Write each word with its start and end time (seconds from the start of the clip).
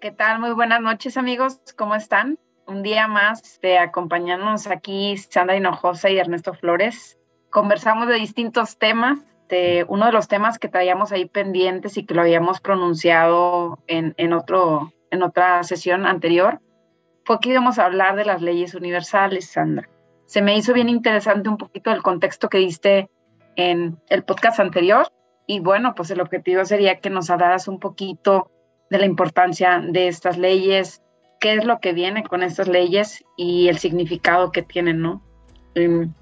¿Qué 0.00 0.10
tal? 0.10 0.38
Muy 0.38 0.52
buenas 0.52 0.80
noches 0.80 1.18
amigos, 1.18 1.60
¿cómo 1.76 1.94
están? 1.94 2.38
Un 2.66 2.82
día 2.82 3.06
más 3.06 3.60
de 3.60 3.76
acompañarnos 3.76 4.66
aquí 4.66 5.18
Sandra 5.18 5.56
Hinojosa 5.56 6.08
y 6.08 6.16
Ernesto 6.16 6.54
Flores. 6.54 7.18
Conversamos 7.50 8.08
de 8.08 8.14
distintos 8.14 8.78
temas. 8.78 9.18
Uno 9.88 10.06
de 10.06 10.12
los 10.12 10.26
temas 10.26 10.58
que 10.58 10.68
traíamos 10.68 11.12
ahí 11.12 11.26
pendientes 11.26 11.98
y 11.98 12.06
que 12.06 12.14
lo 12.14 12.22
habíamos 12.22 12.62
pronunciado 12.62 13.78
en, 13.88 14.14
en, 14.16 14.32
otro, 14.32 14.90
en 15.10 15.22
otra 15.22 15.62
sesión 15.64 16.06
anterior 16.06 16.62
fue 17.26 17.38
que 17.38 17.50
íbamos 17.50 17.78
a 17.78 17.84
hablar 17.84 18.16
de 18.16 18.24
las 18.24 18.40
leyes 18.40 18.74
universales, 18.74 19.50
Sandra. 19.50 19.86
Se 20.24 20.40
me 20.40 20.56
hizo 20.56 20.72
bien 20.72 20.88
interesante 20.88 21.50
un 21.50 21.58
poquito 21.58 21.90
el 21.90 22.00
contexto 22.00 22.48
que 22.48 22.56
diste 22.56 23.10
en 23.54 24.00
el 24.08 24.24
podcast 24.24 24.60
anterior 24.60 25.12
y 25.46 25.60
bueno, 25.60 25.94
pues 25.94 26.10
el 26.10 26.22
objetivo 26.22 26.64
sería 26.64 27.00
que 27.00 27.10
nos 27.10 27.28
hablaras 27.28 27.68
un 27.68 27.78
poquito 27.78 28.50
de 28.90 28.98
la 28.98 29.06
importancia 29.06 29.82
de 29.82 30.08
estas 30.08 30.36
leyes, 30.36 31.00
qué 31.38 31.54
es 31.54 31.64
lo 31.64 31.80
que 31.80 31.92
viene 31.92 32.22
con 32.24 32.42
estas 32.42 32.68
leyes 32.68 33.24
y 33.36 33.68
el 33.68 33.78
significado 33.78 34.52
que 34.52 34.62
tienen, 34.62 35.00
¿no? 35.00 35.22
En, 35.74 36.14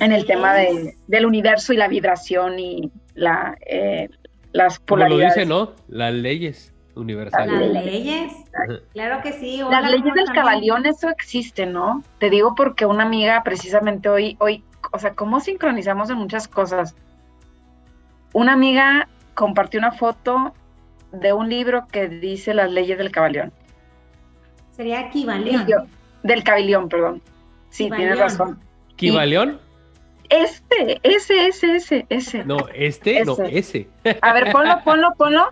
el 0.00 0.26
tema 0.26 0.54
de, 0.54 0.96
del 1.06 1.26
universo 1.26 1.72
y 1.72 1.76
la 1.76 1.86
vibración 1.86 2.58
y 2.58 2.90
la, 3.14 3.56
eh, 3.66 4.08
las 4.52 4.78
polaridades. 4.78 5.34
Como 5.34 5.48
lo 5.48 5.64
dice, 5.66 5.76
¿no? 5.86 5.96
Las 5.96 6.14
leyes 6.14 6.74
universales. 6.94 7.72
Las 7.72 7.84
leyes, 7.84 8.32
claro 8.92 9.22
que 9.22 9.32
sí. 9.32 9.60
Las 9.70 9.90
leyes 9.90 10.14
del 10.14 10.26
cabalión, 10.34 10.86
eso 10.86 11.08
existe, 11.08 11.66
¿no? 11.66 12.02
Te 12.18 12.30
digo 12.30 12.54
porque 12.54 12.86
una 12.86 13.04
amiga 13.04 13.42
precisamente 13.44 14.08
hoy, 14.08 14.36
hoy, 14.40 14.64
o 14.92 14.98
sea, 14.98 15.14
¿cómo 15.14 15.40
sincronizamos 15.40 16.10
en 16.10 16.16
muchas 16.16 16.48
cosas? 16.48 16.96
Una 18.32 18.54
amiga 18.54 19.08
compartió 19.34 19.78
una 19.78 19.92
foto 19.92 20.54
de 21.12 21.32
un 21.32 21.48
libro 21.48 21.86
que 21.90 22.08
dice 22.08 22.54
las 22.54 22.70
leyes 22.70 22.98
del 22.98 23.10
cabalión. 23.10 23.52
Sería 24.70 25.00
equivalión. 25.02 25.66
Del 26.22 26.44
cabalión, 26.44 26.88
perdón. 26.88 27.22
Sí, 27.70 27.90
tienes 27.90 28.18
razón. 28.18 28.60
¿Equivalión? 28.92 29.60
Este, 30.28 30.98
ese, 31.02 31.46
ese, 31.48 31.76
ese, 31.76 32.06
ese. 32.08 32.44
No, 32.44 32.68
este, 32.74 33.24
no, 33.24 33.36
ese. 33.44 33.88
A 34.22 34.32
ver, 34.32 34.50
ponlo, 34.50 34.82
ponlo, 34.84 35.12
ponlo. 35.18 35.50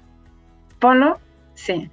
Ponlo, 0.78 1.18
sí. 1.54 1.90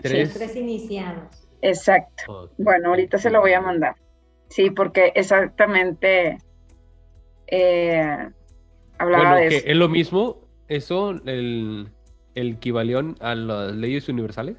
Tres, 0.00 0.56
iniciados. 0.56 1.46
Exacto. 1.60 2.50
Bueno, 2.58 2.90
ahorita 2.90 3.18
se 3.18 3.30
lo 3.30 3.40
voy 3.40 3.52
a 3.52 3.60
mandar. 3.60 3.96
Sí, 4.48 4.70
porque 4.70 5.12
exactamente 5.14 6.38
eh, 7.46 8.30
hablaba 8.98 9.36
de 9.36 9.56
¿Es 9.56 9.76
lo 9.76 9.88
mismo 9.88 10.44
eso, 10.68 11.10
el, 11.26 11.90
el 12.34 12.52
equivalión 12.52 13.16
a 13.20 13.34
las 13.34 13.74
leyes 13.74 14.08
universales? 14.08 14.56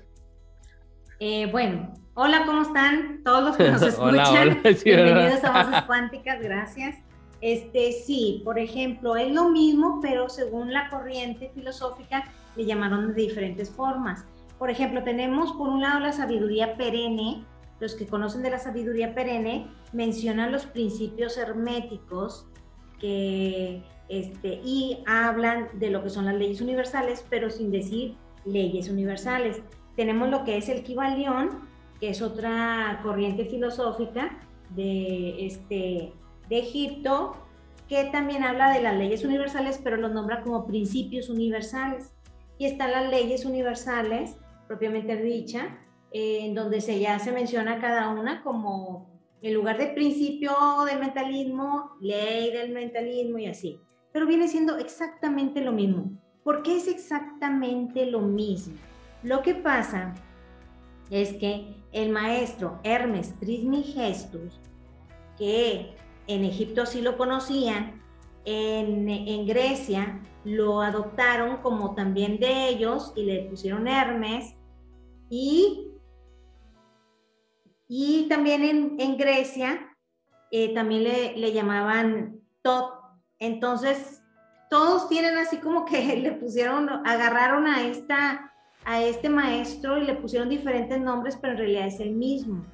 Eh, 1.20 1.50
bueno, 1.52 1.94
hola, 2.14 2.46
¿cómo 2.46 2.62
están? 2.62 3.22
Todos 3.24 3.44
los 3.44 3.58
que 3.58 3.64
nos 3.72 3.82
escuchan. 3.82 4.62
Bienvenidos 4.84 5.44
a 5.44 5.64
Voces 5.64 5.82
Cuánticas, 5.88 6.42
gracias. 6.42 6.98
Este, 7.42 7.92
sí, 7.92 8.42
por 8.44 8.58
ejemplo, 8.58 9.16
es 9.16 9.32
lo 9.32 9.50
mismo, 9.50 10.00
pero 10.02 10.30
según 10.30 10.74
la 10.74 10.90
corriente 10.90 11.52
filosófica 11.54 12.24
le 12.56 12.66
llamaron 12.66 13.14
de 13.14 13.22
diferentes 13.22 13.70
formas. 13.70 14.26
Por 14.58 14.70
ejemplo, 14.70 15.04
tenemos 15.04 15.52
por 15.54 15.70
un 15.70 15.82
lado 15.82 16.00
la 16.00 16.12
sabiduría 16.12 16.78
perenne. 16.78 17.44
Los 17.80 17.94
que 17.94 18.08
conocen 18.08 18.42
de 18.42 18.52
la 18.52 18.60
sabiduría 18.60 19.14
perenne 19.14 19.68
mencionan 19.92 20.52
los 20.52 20.66
principios 20.66 21.38
herméticos 21.38 22.48
que 23.00 23.84
este, 24.08 24.60
y 24.64 25.04
hablan 25.08 25.70
de 25.74 25.90
lo 25.90 26.04
que 26.04 26.10
son 26.10 26.26
las 26.26 26.36
leyes 26.36 26.62
universales, 26.62 27.26
pero 27.30 27.50
sin 27.50 27.72
decir 27.72 28.16
leyes 28.46 28.90
universales. 28.90 29.62
Tenemos 29.96 30.30
lo 30.30 30.44
que 30.44 30.58
es 30.58 30.70
el 30.70 30.84
Kibalión, 30.84 31.68
que 32.00 32.10
es 32.10 32.22
otra 32.22 33.00
corriente 33.04 33.46
filosófica 33.46 34.38
de, 34.70 35.46
este, 35.46 36.14
de 36.50 36.60
Egipto, 36.60 37.36
que 37.88 38.06
también 38.06 38.44
habla 38.44 38.74
de 38.74 38.82
las 38.82 38.96
leyes 38.96 39.24
universales, 39.24 39.80
pero 39.84 39.98
los 39.98 40.12
nombra 40.12 40.42
como 40.42 40.68
principios 40.68 41.30
universales. 41.30 42.14
Y 42.58 42.66
están 42.66 42.92
las 42.92 43.10
leyes 43.10 43.46
universales, 43.46 44.38
propiamente 44.68 45.16
dicha, 45.18 45.80
en 46.12 46.54
donde 46.54 46.80
se 46.82 47.00
ya 47.00 47.20
se 47.20 47.32
menciona 47.32 47.82
cada 47.82 48.10
una 48.10 48.42
como 48.44 49.10
en 49.42 49.54
lugar 49.54 49.78
de 49.78 49.88
principio 49.88 50.54
del 50.88 51.00
mentalismo, 51.00 51.98
ley 52.00 52.52
del 52.52 52.72
mentalismo 52.72 53.38
y 53.38 53.48
así 53.48 53.80
pero 54.16 54.28
viene 54.28 54.48
siendo 54.48 54.78
exactamente 54.78 55.60
lo 55.60 55.74
mismo. 55.74 56.10
¿Por 56.42 56.64
qué 56.64 56.78
es 56.78 56.88
exactamente 56.88 58.06
lo 58.06 58.22
mismo? 58.22 58.78
Lo 59.24 59.42
que 59.42 59.56
pasa 59.56 60.14
es 61.10 61.34
que 61.34 61.76
el 61.92 62.14
maestro 62.14 62.80
Hermes 62.86 63.38
Trismegistus, 63.42 64.58
que 65.38 65.98
en 66.28 66.46
Egipto 66.46 66.86
sí 66.86 67.02
lo 67.02 67.18
conocían, 67.18 68.02
en, 68.46 69.46
Grecia 69.48 70.22
lo 70.46 70.82
adoptaron 70.82 71.58
como 71.58 71.94
también 71.94 72.40
de 72.40 72.70
ellos 72.70 73.12
y 73.18 73.24
le 73.24 73.50
pusieron 73.50 73.86
Hermes 73.86 74.56
y, 75.30 75.90
y 77.90 78.30
también 78.30 78.64
en, 78.64 78.96
en 78.98 79.18
Grecia 79.18 79.94
eh, 80.52 80.74
también 80.74 81.04
le, 81.04 81.36
le 81.36 81.52
llamaban 81.52 82.40
Tot 82.62 82.95
entonces, 83.46 84.24
todos 84.70 85.08
tienen 85.08 85.38
así 85.38 85.58
como 85.58 85.86
que 85.86 86.16
le 86.22 86.32
pusieron, 86.34 86.90
agarraron 87.06 87.68
a, 87.68 87.88
esta, 87.88 88.52
a 88.86 89.04
este 89.04 89.30
maestro 89.30 89.98
y 89.98 90.06
le 90.06 90.16
pusieron 90.16 90.50
diferentes 90.50 91.00
nombres, 91.00 91.38
pero 91.42 91.54
en 91.54 91.60
realidad 91.60 91.88
es 91.88 92.00
el 92.00 92.12
mismo. 92.12 92.66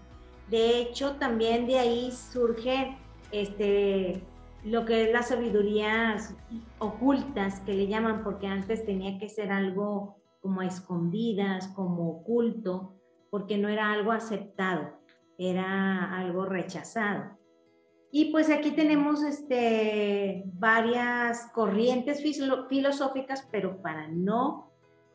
De 0.50 0.80
hecho, 0.80 1.16
también 1.16 1.66
de 1.68 1.80
ahí 1.80 2.12
surge 2.12 2.98
este, 3.32 4.22
lo 4.64 4.86
que 4.86 5.06
es 5.06 5.14
las 5.14 5.30
sabidurías 5.30 6.36
ocultas 6.80 7.62
que 7.62 7.74
le 7.74 7.88
llaman, 7.88 8.24
porque 8.24 8.48
antes 8.48 8.86
tenía 8.86 9.18
que 9.18 9.30
ser 9.30 9.52
algo 9.52 10.18
como 10.42 10.62
escondidas, 10.62 11.68
como 11.70 12.10
oculto, 12.10 12.96
porque 13.30 13.58
no 13.58 13.70
era 13.70 13.92
algo 13.92 14.12
aceptado, 14.12 15.00
era 15.38 16.18
algo 16.18 16.46
rechazado. 16.46 17.38
Y 18.12 18.26
pues 18.26 18.50
aquí 18.50 18.72
tenemos 18.72 19.24
este, 19.24 20.44
varias 20.54 21.50
corrientes 21.54 22.22
filosóficas, 22.70 23.48
pero 23.50 23.82
para 23.82 24.10
no, 24.10 24.70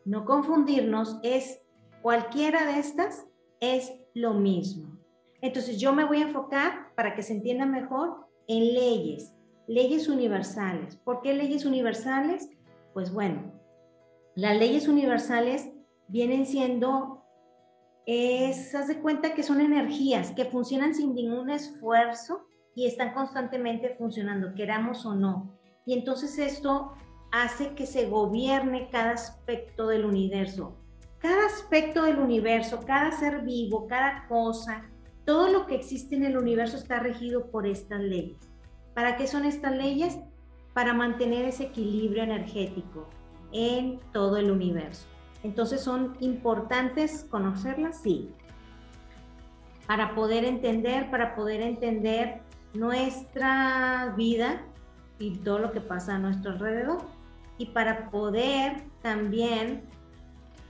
no 0.06 0.24
confundirnos, 0.24 1.18
es 1.22 1.60
cualquiera 2.00 2.64
de 2.64 2.78
estas 2.78 3.26
es 3.60 3.92
lo 4.14 4.32
mismo. 4.32 4.98
Entonces 5.42 5.78
yo 5.78 5.92
me 5.92 6.04
voy 6.04 6.18
a 6.18 6.28
enfocar 6.28 6.94
para 6.94 7.14
que 7.14 7.22
se 7.22 7.34
entienda 7.34 7.66
mejor 7.66 8.26
en 8.48 8.72
leyes, 8.72 9.34
leyes 9.66 10.08
universales. 10.08 10.96
¿Por 10.96 11.20
qué 11.20 11.34
leyes 11.34 11.66
universales? 11.66 12.48
Pues 12.94 13.12
bueno, 13.12 13.52
las 14.34 14.56
leyes 14.56 14.88
universales 14.88 15.68
vienen 16.08 16.46
siendo, 16.46 17.24
es, 18.06 18.74
haz 18.74 18.88
de 18.88 19.00
cuenta 19.00 19.34
que 19.34 19.42
son 19.42 19.60
energías 19.60 20.30
que 20.30 20.46
funcionan 20.46 20.94
sin 20.94 21.14
ningún 21.14 21.50
esfuerzo 21.50 22.46
y 22.76 22.86
están 22.86 23.14
constantemente 23.14 23.96
funcionando, 23.98 24.54
queramos 24.54 25.04
o 25.06 25.14
no. 25.14 25.58
Y 25.86 25.94
entonces 25.94 26.38
esto 26.38 26.92
hace 27.32 27.74
que 27.74 27.86
se 27.86 28.06
gobierne 28.06 28.90
cada 28.92 29.12
aspecto 29.12 29.88
del 29.88 30.04
universo. 30.04 30.76
Cada 31.18 31.46
aspecto 31.46 32.04
del 32.04 32.18
universo, 32.18 32.84
cada 32.86 33.10
ser 33.12 33.40
vivo, 33.42 33.86
cada 33.88 34.28
cosa, 34.28 34.90
todo 35.24 35.48
lo 35.48 35.66
que 35.66 35.74
existe 35.74 36.16
en 36.16 36.24
el 36.24 36.36
universo 36.36 36.76
está 36.76 37.00
regido 37.00 37.50
por 37.50 37.66
estas 37.66 38.00
leyes. 38.00 38.38
¿Para 38.94 39.16
qué 39.16 39.26
son 39.26 39.46
estas 39.46 39.74
leyes? 39.74 40.18
Para 40.74 40.92
mantener 40.92 41.46
ese 41.46 41.64
equilibrio 41.64 42.22
energético 42.22 43.08
en 43.52 44.00
todo 44.12 44.36
el 44.36 44.50
universo. 44.50 45.06
Entonces 45.42 45.80
son 45.80 46.16
importantes 46.20 47.24
conocerlas, 47.24 48.02
sí. 48.02 48.30
Para 49.86 50.14
poder 50.14 50.44
entender, 50.44 51.10
para 51.10 51.34
poder 51.34 51.62
entender 51.62 52.45
nuestra 52.74 54.14
vida 54.16 54.62
y 55.18 55.38
todo 55.38 55.58
lo 55.58 55.72
que 55.72 55.80
pasa 55.80 56.16
a 56.16 56.18
nuestro 56.18 56.52
alrededor 56.52 56.98
y 57.58 57.66
para 57.66 58.10
poder 58.10 58.84
también 59.02 59.84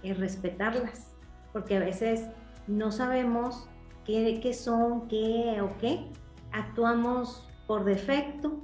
eh, 0.02 0.14
respetarlas, 0.14 1.14
porque 1.52 1.76
a 1.76 1.80
veces 1.80 2.26
no 2.66 2.92
sabemos 2.92 3.68
qué, 4.04 4.38
qué 4.40 4.54
son, 4.54 5.08
qué 5.08 5.60
o 5.60 5.76
qué, 5.78 6.10
actuamos 6.52 7.48
por 7.66 7.84
defecto 7.84 8.60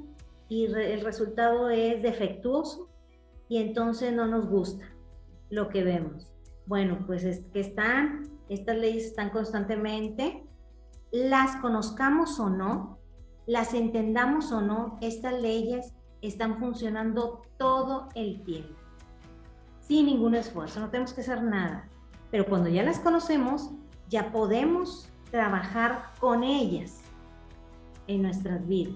y 0.49 0.67
el 0.67 1.01
resultado 1.01 1.71
es 1.71 2.03
defectuoso 2.03 2.89
y 3.49 3.59
entonces 3.59 4.13
no 4.13 4.27
nos 4.27 4.49
gusta 4.49 4.85
lo 5.51 5.69
que 5.69 5.83
vemos. 5.83 6.33
Bueno, 6.67 7.05
pues 7.07 7.25
es 7.25 7.45
que 7.53 7.61
están, 7.61 8.31
estas 8.49 8.77
leyes 8.77 9.05
están 9.05 9.31
constantemente, 9.31 10.45
las 11.11 11.57
conozcamos 11.57 12.39
o 12.39 12.49
no, 12.49 12.99
las 13.47 13.75
entendamos 13.75 14.53
o 14.53 14.61
no, 14.61 14.99
estas 15.01 15.41
leyes 15.41 15.95
están 16.21 16.59
funcionando 16.59 17.43
todo 17.57 18.09
el 18.15 18.43
tiempo, 18.45 18.75
sin 19.81 20.07
ningún 20.07 20.35
esfuerzo, 20.35 20.81
no 20.81 20.91
tenemos 20.91 21.13
que 21.13 21.23
hacer 21.23 21.43
nada. 21.43 21.89
pero 22.31 22.47
cuando 22.47 22.71
ya 22.71 22.83
las 22.83 22.99
conocemos, 22.99 23.71
ya 24.09 24.33
podemos 24.33 25.11
trabajar 25.31 26.13
con 26.19 26.45
ellas 26.45 27.03
en 28.07 28.23
nuestras 28.23 28.67
vidas. 28.67 28.95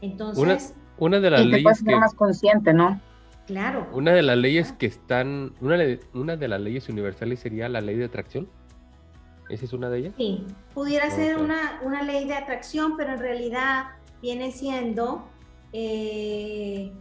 Entonces, 0.00 0.74
una, 0.98 1.20
de 1.20 1.30
las 1.30 1.44
leyes 1.44 1.82
que 1.82 1.96
más 1.96 2.14
consciente, 2.14 2.72
¿no? 2.72 3.00
Claro. 3.46 3.88
Una 3.92 4.12
de 4.12 4.22
las 4.22 4.36
leyes 4.38 4.72
que 4.72 4.86
están, 4.86 5.52
una, 5.60 5.76
una 6.14 6.36
de 6.36 6.48
las 6.48 6.60
leyes 6.60 6.88
universales 6.88 7.40
sería 7.40 7.68
la 7.68 7.80
ley 7.80 7.96
de 7.96 8.04
atracción. 8.04 8.48
¿Esa 9.48 9.64
es 9.64 9.72
una 9.72 9.90
de 9.90 9.98
ellas? 9.98 10.14
Sí, 10.16 10.46
pudiera 10.74 11.10
ser 11.10 11.38
una, 11.38 11.80
una, 11.82 12.02
ley 12.02 12.26
de 12.26 12.34
atracción, 12.34 12.96
pero 12.96 13.12
en 13.12 13.18
realidad 13.18 13.86
viene 14.22 14.52
siendo, 14.52 15.28
eh, 15.72 16.92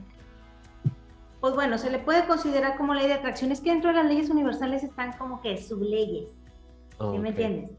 pues 1.39 1.55
bueno, 1.55 1.77
se 1.77 1.89
le 1.89 1.99
puede 1.99 2.25
considerar 2.25 2.77
como 2.77 2.93
ley 2.93 3.07
de 3.07 3.13
atracción. 3.13 3.51
Es 3.51 3.61
que 3.61 3.69
dentro 3.69 3.91
de 3.91 3.97
las 3.97 4.05
leyes 4.05 4.29
universales 4.29 4.83
están 4.83 5.13
como 5.13 5.41
que 5.41 5.57
subleyes. 5.57 6.27
¿Sí 6.99 7.17
me 7.19 7.29
entiendes? 7.29 7.71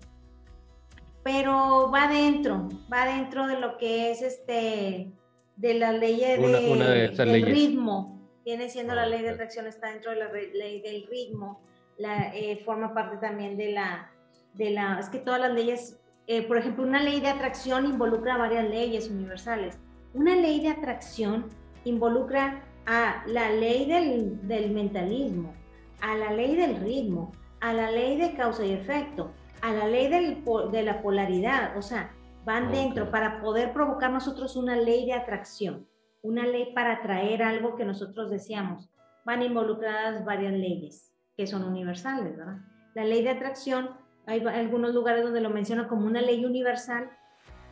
Pero 1.22 1.90
va 1.92 2.08
dentro, 2.08 2.68
va 2.92 3.06
dentro 3.06 3.46
de 3.46 3.60
lo 3.60 3.76
que 3.78 4.10
es 4.10 4.22
este, 4.22 5.12
de 5.56 5.74
la 5.74 5.92
ley 5.92 6.18
de, 6.18 7.14
del 7.24 7.46
ritmo. 7.46 8.20
Viene 8.44 8.68
siendo 8.68 8.94
la 8.94 9.06
ley 9.06 9.22
de 9.22 9.30
atracción, 9.30 9.66
está 9.66 9.90
dentro 9.90 10.10
de 10.10 10.16
la 10.16 10.32
ley 10.32 10.80
del 10.80 11.06
ritmo. 11.06 11.60
La, 11.98 12.34
eh, 12.34 12.60
forma 12.64 12.92
parte 12.92 13.18
también 13.18 13.56
de 13.56 13.70
la, 13.70 14.10
de 14.54 14.70
la, 14.70 14.98
es 14.98 15.08
que 15.08 15.18
todas 15.18 15.40
las 15.40 15.52
leyes, 15.52 16.00
eh, 16.26 16.42
por 16.42 16.58
ejemplo, 16.58 16.84
una 16.84 17.02
ley 17.02 17.20
de 17.20 17.28
atracción 17.28 17.86
involucra 17.86 18.36
varias 18.36 18.68
leyes 18.68 19.10
universales. 19.10 19.78
Una 20.14 20.36
ley 20.36 20.60
de 20.60 20.68
atracción 20.68 21.46
involucra 21.84 22.62
a 22.86 23.24
la 23.26 23.50
ley 23.50 23.86
del, 23.86 24.46
del 24.46 24.72
mentalismo, 24.72 25.54
a 26.00 26.16
la 26.16 26.32
ley 26.32 26.56
del 26.56 26.76
ritmo, 26.76 27.32
a 27.60 27.72
la 27.72 27.90
ley 27.90 28.16
de 28.16 28.34
causa 28.34 28.64
y 28.64 28.72
efecto, 28.72 29.32
a 29.62 29.72
la 29.72 29.86
ley 29.86 30.08
del, 30.08 30.44
de 30.72 30.82
la 30.82 31.00
polaridad, 31.00 31.76
o 31.76 31.82
sea, 31.82 32.12
van 32.44 32.72
dentro 32.72 33.10
para 33.10 33.40
poder 33.40 33.72
provocar 33.72 34.10
nosotros 34.10 34.56
una 34.56 34.76
ley 34.76 35.06
de 35.06 35.12
atracción, 35.12 35.86
una 36.22 36.44
ley 36.44 36.72
para 36.74 36.94
atraer 36.94 37.42
algo 37.42 37.76
que 37.76 37.84
nosotros 37.84 38.30
deseamos. 38.30 38.90
Van 39.24 39.42
involucradas 39.42 40.24
varias 40.24 40.52
leyes 40.52 41.14
que 41.36 41.46
son 41.46 41.62
universales, 41.62 42.36
¿verdad? 42.36 42.58
La 42.94 43.04
ley 43.04 43.22
de 43.22 43.30
atracción, 43.30 43.90
hay 44.26 44.40
algunos 44.46 44.94
lugares 44.94 45.24
donde 45.24 45.40
lo 45.40 45.50
mencionan 45.50 45.88
como 45.88 46.06
una 46.06 46.20
ley 46.20 46.44
universal, 46.44 47.10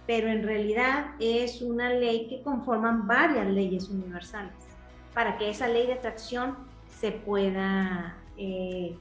pero 0.06 0.28
en 0.28 0.42
realidad 0.42 1.14
es 1.20 1.62
una 1.62 1.90
ley 1.90 2.26
que 2.28 2.42
conforman 2.42 3.06
varias 3.06 3.46
leyes 3.48 3.88
universales 3.88 4.54
para 5.14 5.38
que 5.38 5.50
esa 5.50 5.68
ley 5.68 5.86
de 5.86 5.94
atracción 5.94 6.56
se 6.88 7.12
pueda 7.12 8.16
eh, 8.36 8.96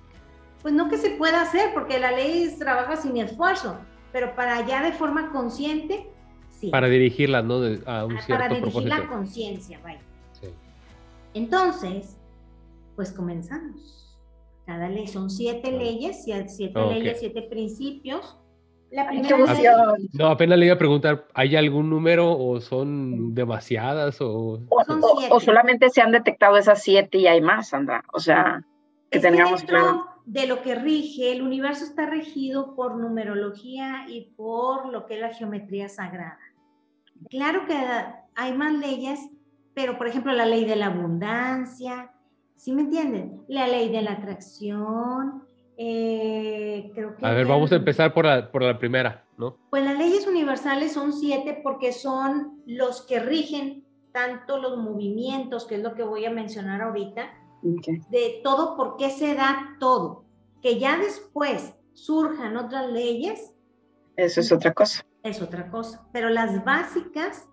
pues 0.61 0.73
no 0.73 0.89
que 0.89 0.97
se 0.97 1.11
pueda 1.11 1.41
hacer, 1.41 1.73
porque 1.73 1.99
la 1.99 2.11
ley 2.11 2.53
trabaja 2.57 2.97
sin 2.97 3.17
esfuerzo, 3.17 3.77
pero 4.11 4.35
para 4.35 4.65
ya 4.67 4.83
de 4.83 4.91
forma 4.91 5.31
consciente, 5.31 6.09
sí. 6.51 6.69
Para 6.69 6.87
dirigirla, 6.87 7.41
¿no? 7.41 7.55
a 7.85 8.05
un 8.05 8.19
cierto 8.19 8.27
Para 8.27 8.49
dirigir 8.49 8.87
la 8.87 9.07
conciencia, 9.07 9.79
vaya. 9.81 10.01
Sí. 10.33 10.49
Entonces, 11.33 12.17
pues 12.95 13.11
comenzamos. 13.11 14.08
Cada 14.69 14.87
ley. 14.87 15.07
Son 15.07 15.31
siete 15.31 15.71
leyes, 15.71 16.23
siete 16.23 16.79
leyes, 16.79 17.19
siete 17.19 17.41
principios. 17.41 18.37
La 18.91 19.07
primera 19.07 19.35
No, 20.13 20.27
apenas 20.27 20.59
le 20.59 20.67
iba 20.67 20.75
a 20.75 20.77
preguntar, 20.77 21.25
¿hay 21.33 21.55
algún 21.55 21.89
número 21.89 22.37
o 22.37 22.61
son 22.61 23.33
demasiadas 23.33 24.21
o... 24.21 24.59
O, 25.31 25.39
solamente 25.39 25.89
se 25.89 26.01
han 26.01 26.11
detectado 26.11 26.55
esas 26.55 26.83
siete 26.83 27.17
y 27.17 27.25
hay 27.25 27.41
más, 27.41 27.69
Sandra? 27.69 28.03
O 28.13 28.19
sea, 28.19 28.63
que 29.09 29.17
tengamos 29.17 29.63
claro. 29.63 30.05
de 30.27 30.45
lo 30.45 30.61
que 30.61 30.75
rige, 30.75 31.31
el 31.31 31.41
universo 31.41 31.83
está 31.83 32.05
regido 32.05 32.75
por 32.75 32.95
numerología 32.95 34.05
y 34.07 34.35
por 34.37 34.89
lo 34.89 35.07
que 35.07 35.15
es 35.15 35.19
la 35.19 35.33
geometría 35.33 35.89
sagrada. 35.89 36.37
Claro 37.31 37.65
que 37.65 37.75
hay 38.35 38.53
más 38.53 38.73
leyes, 38.75 39.19
pero 39.73 39.97
por 39.97 40.07
ejemplo 40.07 40.31
la 40.31 40.45
ley 40.45 40.65
de 40.65 40.75
la 40.75 40.87
abundancia, 40.87 42.11
¿sí 42.59 42.73
me 42.73 42.81
entienden? 42.81 43.41
La 43.47 43.67
ley 43.67 43.89
de 43.89 44.01
la 44.01 44.11
atracción, 44.11 45.43
eh, 45.77 46.91
creo 46.93 47.15
que... 47.15 47.25
A 47.25 47.31
ver, 47.31 47.47
vamos 47.47 47.71
a 47.71 47.77
empezar 47.77 48.13
por 48.13 48.25
la, 48.25 48.51
por 48.51 48.61
la 48.61 48.77
primera, 48.77 49.25
¿no? 49.37 49.55
Pues 49.69 49.83
las 49.85 49.97
leyes 49.97 50.27
universales 50.27 50.91
son 50.91 51.13
siete 51.13 51.61
porque 51.63 51.93
son 51.93 52.61
los 52.65 53.01
que 53.03 53.21
rigen 53.21 53.85
tanto 54.11 54.57
los 54.57 54.77
movimientos, 54.77 55.65
que 55.65 55.75
es 55.75 55.81
lo 55.81 55.95
que 55.95 56.03
voy 56.03 56.25
a 56.25 56.31
mencionar 56.31 56.81
ahorita, 56.81 57.29
de 57.61 58.41
todo, 58.43 58.75
por 58.75 58.97
qué 58.97 59.09
se 59.09 59.35
da 59.35 59.77
todo. 59.79 60.25
Que 60.61 60.79
ya 60.79 60.97
después 60.97 61.75
surjan 61.93 62.57
otras 62.57 62.91
leyes. 62.91 63.53
Eso 64.17 64.41
es 64.41 64.51
otra 64.51 64.73
cosa. 64.73 65.05
Es 65.23 65.41
otra 65.41 65.69
cosa. 65.69 66.05
Pero 66.11 66.29
las 66.29 66.65
básicas, 66.65 67.47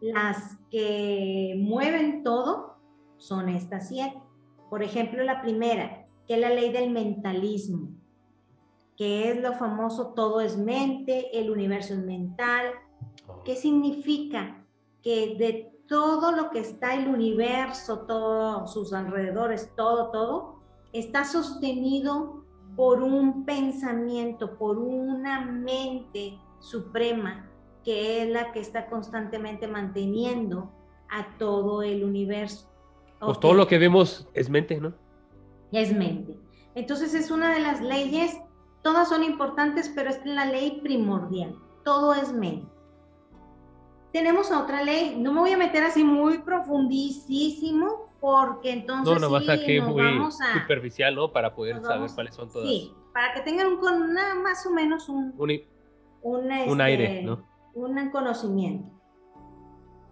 las 0.00 0.56
que 0.70 1.56
mueven 1.58 2.22
todo, 2.22 2.76
son 3.16 3.48
estas 3.48 3.88
siete. 3.88 4.18
Por 4.72 4.82
ejemplo, 4.82 5.22
la 5.22 5.42
primera, 5.42 6.06
que 6.26 6.32
es 6.32 6.40
la 6.40 6.48
ley 6.48 6.72
del 6.72 6.92
mentalismo, 6.92 7.90
que 8.96 9.28
es 9.28 9.38
lo 9.38 9.52
famoso 9.52 10.14
todo 10.14 10.40
es 10.40 10.56
mente, 10.56 11.38
el 11.38 11.50
universo 11.50 11.92
es 11.92 12.02
mental. 12.02 12.72
¿Qué 13.44 13.54
significa? 13.54 14.64
Que 15.02 15.36
de 15.36 15.78
todo 15.86 16.32
lo 16.32 16.48
que 16.48 16.60
está 16.60 16.94
el 16.94 17.08
universo, 17.08 18.06
todos 18.06 18.72
sus 18.72 18.94
alrededores, 18.94 19.70
todo, 19.76 20.10
todo, 20.10 20.62
está 20.94 21.26
sostenido 21.26 22.46
por 22.74 23.02
un 23.02 23.44
pensamiento, 23.44 24.56
por 24.56 24.78
una 24.78 25.44
mente 25.44 26.38
suprema 26.60 27.46
que 27.84 28.22
es 28.22 28.30
la 28.30 28.52
que 28.52 28.60
está 28.60 28.88
constantemente 28.88 29.68
manteniendo 29.68 30.72
a 31.10 31.36
todo 31.36 31.82
el 31.82 32.04
universo. 32.04 32.71
Pues 33.24 33.40
todo 33.40 33.54
lo 33.54 33.66
que 33.66 33.78
vemos 33.78 34.28
es 34.34 34.50
mente, 34.50 34.80
¿no? 34.80 34.92
Es 35.72 35.92
mente. 35.92 36.38
Entonces 36.74 37.14
es 37.14 37.30
una 37.30 37.52
de 37.54 37.60
las 37.60 37.80
leyes, 37.80 38.38
todas 38.82 39.08
son 39.08 39.22
importantes, 39.22 39.90
pero 39.94 40.10
es 40.10 40.24
la 40.24 40.46
ley 40.46 40.80
primordial. 40.82 41.54
Todo 41.84 42.14
es 42.14 42.32
mente 42.32 42.72
tenemos 44.12 44.52
otra 44.52 44.82
ley. 44.82 45.16
No 45.18 45.32
me 45.32 45.40
voy 45.40 45.52
a 45.52 45.56
meter 45.56 45.82
así 45.82 46.04
muy 46.04 46.38
profundísimo 46.38 48.12
porque 48.20 48.72
entonces 48.72 49.20
no, 49.20 49.40
sí, 49.40 49.50
aquí 49.50 49.80
nos 49.80 49.88
muy 49.88 50.02
vamos 50.02 50.40
a, 50.40 50.60
superficial, 50.60 51.14
¿no? 51.14 51.32
Para 51.32 51.54
poder 51.54 51.82
saber 51.82 52.08
cuáles 52.14 52.34
son 52.34 52.52
todas. 52.52 52.68
Sí, 52.68 52.94
para 53.12 53.34
que 53.34 53.40
tengan 53.40 53.66
un, 53.66 53.78
con 53.78 54.12
más 54.42 54.64
o 54.66 54.70
menos 54.70 55.08
un, 55.08 55.34
un, 55.36 55.50
un 56.22 56.52
este, 56.52 56.82
aire, 56.82 57.22
¿no? 57.22 57.44
Un 57.74 58.10
conocimiento. 58.10 58.88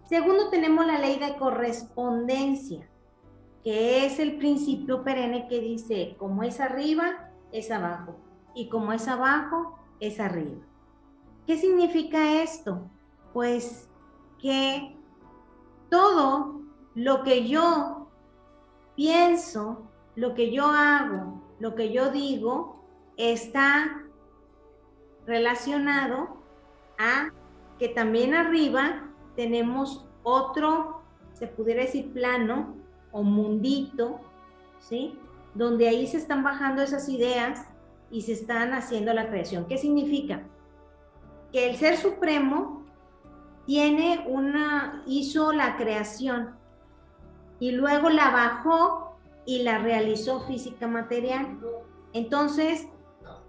Segundo, 0.09 0.49
tenemos 0.49 0.85
la 0.85 0.99
ley 0.99 1.19
de 1.19 1.37
correspondencia, 1.37 2.89
que 3.63 4.05
es 4.05 4.19
el 4.19 4.37
principio 4.37 5.03
perenne 5.03 5.47
que 5.47 5.59
dice, 5.59 6.15
como 6.17 6.43
es 6.43 6.59
arriba, 6.59 7.29
es 7.51 7.69
abajo, 7.69 8.17
y 8.55 8.69
como 8.69 8.91
es 8.93 9.07
abajo, 9.07 9.79
es 9.99 10.19
arriba. 10.19 10.61
¿Qué 11.45 11.57
significa 11.57 12.41
esto? 12.41 12.89
Pues 13.33 13.89
que 14.39 14.95
todo 15.89 16.61
lo 16.95 17.23
que 17.23 17.47
yo 17.47 18.09
pienso, 18.95 19.89
lo 20.15 20.33
que 20.33 20.51
yo 20.51 20.65
hago, 20.65 21.41
lo 21.59 21.75
que 21.75 21.91
yo 21.91 22.11
digo, 22.11 22.83
está 23.17 24.03
relacionado 25.25 26.37
a 26.97 27.29
que 27.77 27.89
también 27.89 28.33
arriba 28.33 29.09
tenemos 29.35 30.07
otro, 30.23 31.01
se 31.33 31.47
pudiera 31.47 31.81
decir 31.81 32.11
plano 32.11 32.80
o 33.11 33.23
mundito, 33.23 34.19
¿sí? 34.79 35.17
Donde 35.53 35.87
ahí 35.87 36.07
se 36.07 36.17
están 36.17 36.43
bajando 36.43 36.81
esas 36.81 37.09
ideas 37.09 37.67
y 38.09 38.21
se 38.21 38.33
están 38.33 38.73
haciendo 38.73 39.13
la 39.13 39.27
creación. 39.29 39.65
¿Qué 39.65 39.77
significa? 39.77 40.43
Que 41.51 41.69
el 41.69 41.75
Ser 41.77 41.97
Supremo 41.97 42.83
tiene 43.65 44.25
una, 44.27 45.03
hizo 45.05 45.51
la 45.51 45.77
creación 45.77 46.55
y 47.59 47.71
luego 47.71 48.09
la 48.09 48.29
bajó 48.31 49.17
y 49.45 49.63
la 49.63 49.79
realizó 49.79 50.41
física 50.41 50.87
material. 50.87 51.59
Entonces, 52.13 52.87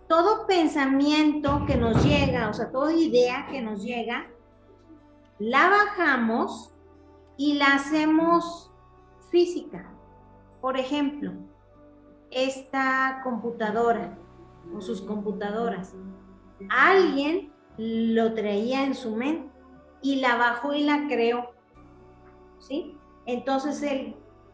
todo 0.09 0.47
pensamiento 0.47 1.65
que 1.67 1.77
nos 1.77 2.05
llega, 2.05 2.49
o 2.49 2.53
sea, 2.53 2.71
toda 2.71 2.93
idea 2.93 3.47
que 3.51 3.63
nos 3.63 3.83
llega, 3.83 4.27
la 5.39 5.69
bajamos 5.69 6.75
y 7.37 7.55
la 7.55 7.75
hacemos 7.75 8.72
física. 9.33 9.91
Por 10.61 10.77
ejemplo, 10.77 11.33
esta 12.31 13.21
computadora 13.25 14.17
o 14.73 14.81
sus 14.81 15.03
computadoras, 15.03 15.97
alguien 16.71 17.53
lo 17.77 18.35
traía 18.35 18.85
en 18.85 18.95
su 18.95 19.17
mente 19.17 19.51
y 20.03 20.21
la 20.21 20.37
bajó 20.37 20.75
y 20.75 20.85
la 20.85 21.09
creó. 21.09 21.51
¿Sí? 22.61 22.97
Entonces 23.27 23.83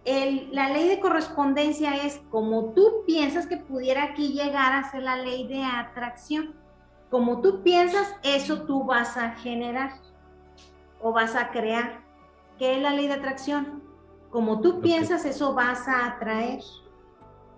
el, 0.04 0.50
la 0.52 0.70
ley 0.70 0.88
de 0.88 1.00
correspondencia 1.00 1.96
es 2.06 2.22
como 2.30 2.72
tú 2.72 3.02
piensas 3.06 3.46
que 3.46 3.58
pudiera 3.58 4.04
aquí 4.04 4.32
llegar 4.32 4.72
a 4.72 4.90
ser 4.90 5.02
la 5.02 5.16
ley 5.16 5.46
de 5.46 5.62
atracción. 5.62 6.54
Como 7.10 7.40
tú 7.40 7.62
piensas, 7.62 8.14
eso 8.22 8.62
tú 8.62 8.84
vas 8.84 9.16
a 9.16 9.32
generar 9.32 9.92
o 11.00 11.12
vas 11.12 11.34
a 11.34 11.50
crear. 11.50 12.02
¿Qué 12.58 12.76
es 12.76 12.82
la 12.82 12.92
ley 12.92 13.08
de 13.08 13.14
atracción? 13.14 13.87
Como 14.30 14.60
tú 14.60 14.80
piensas, 14.80 15.24
eso 15.24 15.54
vas 15.54 15.88
a 15.88 16.06
atraer 16.06 16.60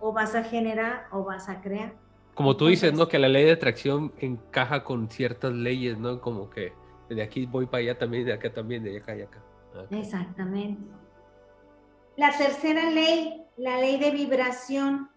o 0.00 0.12
vas 0.12 0.34
a 0.34 0.44
generar 0.44 1.06
o 1.10 1.24
vas 1.24 1.48
a 1.48 1.60
crear. 1.60 1.94
Como 2.34 2.56
tú 2.56 2.68
dices, 2.68 2.92
¿no? 2.92 3.08
Que 3.08 3.18
la 3.18 3.28
ley 3.28 3.44
de 3.44 3.52
atracción 3.52 4.12
encaja 4.18 4.84
con 4.84 5.10
ciertas 5.10 5.52
leyes, 5.52 5.98
¿no? 5.98 6.20
Como 6.20 6.48
que 6.48 6.72
de 7.08 7.22
aquí 7.22 7.46
voy 7.46 7.66
para 7.66 7.82
allá 7.82 7.98
también, 7.98 8.24
de 8.24 8.32
acá 8.32 8.52
también, 8.52 8.84
de 8.84 8.96
acá 8.96 9.16
y 9.16 9.22
acá. 9.22 9.42
Exactamente. 9.90 10.80
La 12.16 12.36
tercera 12.36 12.90
ley, 12.90 13.44
la 13.56 13.78
ley 13.78 13.98
de 13.98 14.10
vibración. 14.10 15.10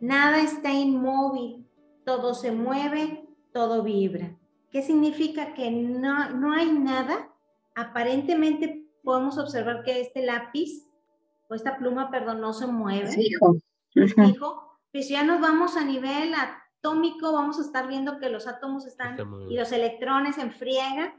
Nada 0.00 0.42
está 0.42 0.70
inmóvil, 0.70 1.66
todo 2.04 2.34
se 2.34 2.52
mueve, 2.52 3.24
todo 3.52 3.82
vibra. 3.82 4.36
¿Qué 4.70 4.82
significa? 4.82 5.54
Que 5.54 5.70
no, 5.70 6.30
no 6.30 6.52
hay 6.52 6.70
nada. 6.72 7.30
Aparentemente 7.74 8.83
podemos 9.04 9.38
observar 9.38 9.84
que 9.84 10.00
este 10.00 10.24
lápiz 10.24 10.88
o 11.48 11.54
esta 11.54 11.76
pluma, 11.76 12.10
perdón, 12.10 12.40
no 12.40 12.52
se 12.52 12.66
mueve. 12.66 13.08
Sí, 13.08 13.28
hijo. 13.28 13.60
Pues 14.90 15.08
ya 15.08 15.22
nos 15.24 15.40
vamos 15.40 15.76
a 15.76 15.84
nivel 15.84 16.32
atómico, 16.34 17.32
vamos 17.32 17.58
a 17.58 17.62
estar 17.62 17.86
viendo 17.86 18.18
que 18.18 18.30
los 18.30 18.46
átomos 18.46 18.86
están 18.86 19.16
y 19.48 19.56
los 19.56 19.72
electrones 19.72 20.38
en 20.38 20.52
friega 20.52 21.14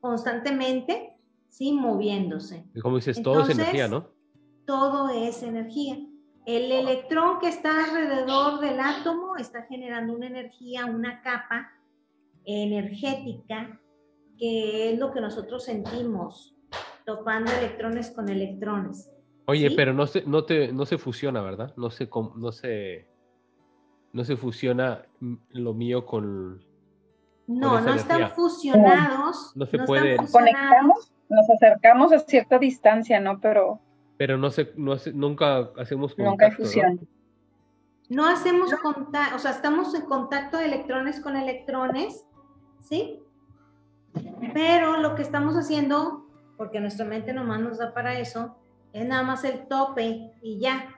constantemente, 0.00 1.16
sí, 1.48 1.72
moviéndose. 1.72 2.64
Y 2.74 2.80
como 2.80 2.96
dices, 2.96 3.22
todo 3.22 3.42
es 3.42 3.50
energía, 3.50 3.88
¿no? 3.88 4.08
Todo 4.66 5.10
es 5.10 5.42
energía. 5.42 5.98
El 6.44 6.72
electrón 6.72 7.38
que 7.38 7.48
está 7.48 7.84
alrededor 7.84 8.58
del 8.60 8.80
átomo 8.80 9.36
está 9.36 9.62
generando 9.62 10.12
una 10.12 10.26
energía, 10.26 10.86
una 10.86 11.22
capa 11.22 11.70
energética, 12.44 13.80
que 14.38 14.92
es 14.92 14.98
lo 14.98 15.12
que 15.12 15.20
nosotros 15.20 15.64
sentimos, 15.64 16.56
topando 17.04 17.50
electrones 17.52 18.10
con 18.10 18.28
electrones. 18.28 19.10
Oye, 19.46 19.70
pero 19.76 19.92
no 19.92 20.06
se, 20.06 20.22
no, 20.22 20.44
te, 20.44 20.72
no 20.72 20.86
se 20.86 20.98
fusiona, 20.98 21.42
¿verdad? 21.42 21.74
No 21.76 21.90
se, 21.90 22.08
no 22.36 22.52
se, 22.52 23.08
no 24.12 24.24
se 24.24 24.36
fusiona 24.36 25.04
lo 25.50 25.74
mío 25.74 26.06
con. 26.06 26.64
No, 27.46 27.80
no 27.80 27.94
están 27.94 28.30
fusionados. 28.30 29.52
No 29.56 29.66
se 29.66 29.78
puede. 29.78 30.16
Conectamos, 30.30 31.12
nos 31.28 31.50
acercamos 31.50 32.12
a 32.12 32.20
cierta 32.20 32.58
distancia, 32.58 33.20
¿no? 33.20 33.40
Pero. 33.40 33.80
Pero 34.16 34.38
no 34.38 34.50
se, 34.50 34.72
no 34.76 34.94
nunca 35.14 35.70
hacemos 35.76 36.14
contacto. 36.14 36.30
Nunca 36.30 36.46
hay 36.46 36.52
fusión. 36.52 37.08
¿no? 38.08 38.26
hacemos 38.26 38.72
contacto, 38.74 39.36
o 39.36 39.38
sea, 39.38 39.52
estamos 39.52 39.94
en 39.94 40.02
contacto 40.02 40.58
de 40.58 40.66
electrones 40.66 41.20
con 41.20 41.36
electrones, 41.36 42.26
¿sí? 42.80 43.22
Pero 44.52 44.98
lo 44.98 45.14
que 45.14 45.22
estamos 45.22 45.54
haciendo, 45.54 46.21
porque 46.56 46.80
nuestra 46.80 47.04
mente 47.04 47.32
nomás 47.32 47.60
nos 47.60 47.78
da 47.78 47.92
para 47.94 48.18
eso, 48.18 48.56
es 48.92 49.06
nada 49.06 49.22
más 49.22 49.44
el 49.44 49.66
tope 49.66 50.32
y 50.42 50.58
ya. 50.60 50.88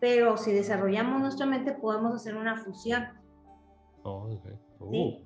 Pero 0.00 0.36
si 0.36 0.52
desarrollamos 0.52 1.20
nuestra 1.20 1.46
mente, 1.46 1.72
podemos 1.72 2.14
hacer 2.14 2.36
una 2.36 2.56
fusión. 2.56 3.06
Oh, 4.02 4.28
¿Sí? 4.90 5.24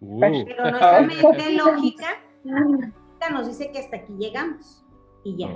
Uh. 0.00 0.44
Pero 0.46 0.70
nuestra 0.70 1.00
mente 1.02 1.52
lógica 1.52 2.06
nos 3.30 3.46
dice 3.46 3.70
que 3.70 3.78
hasta 3.78 3.96
aquí 3.98 4.14
llegamos 4.18 4.84
y 5.24 5.36
ya. 5.36 5.48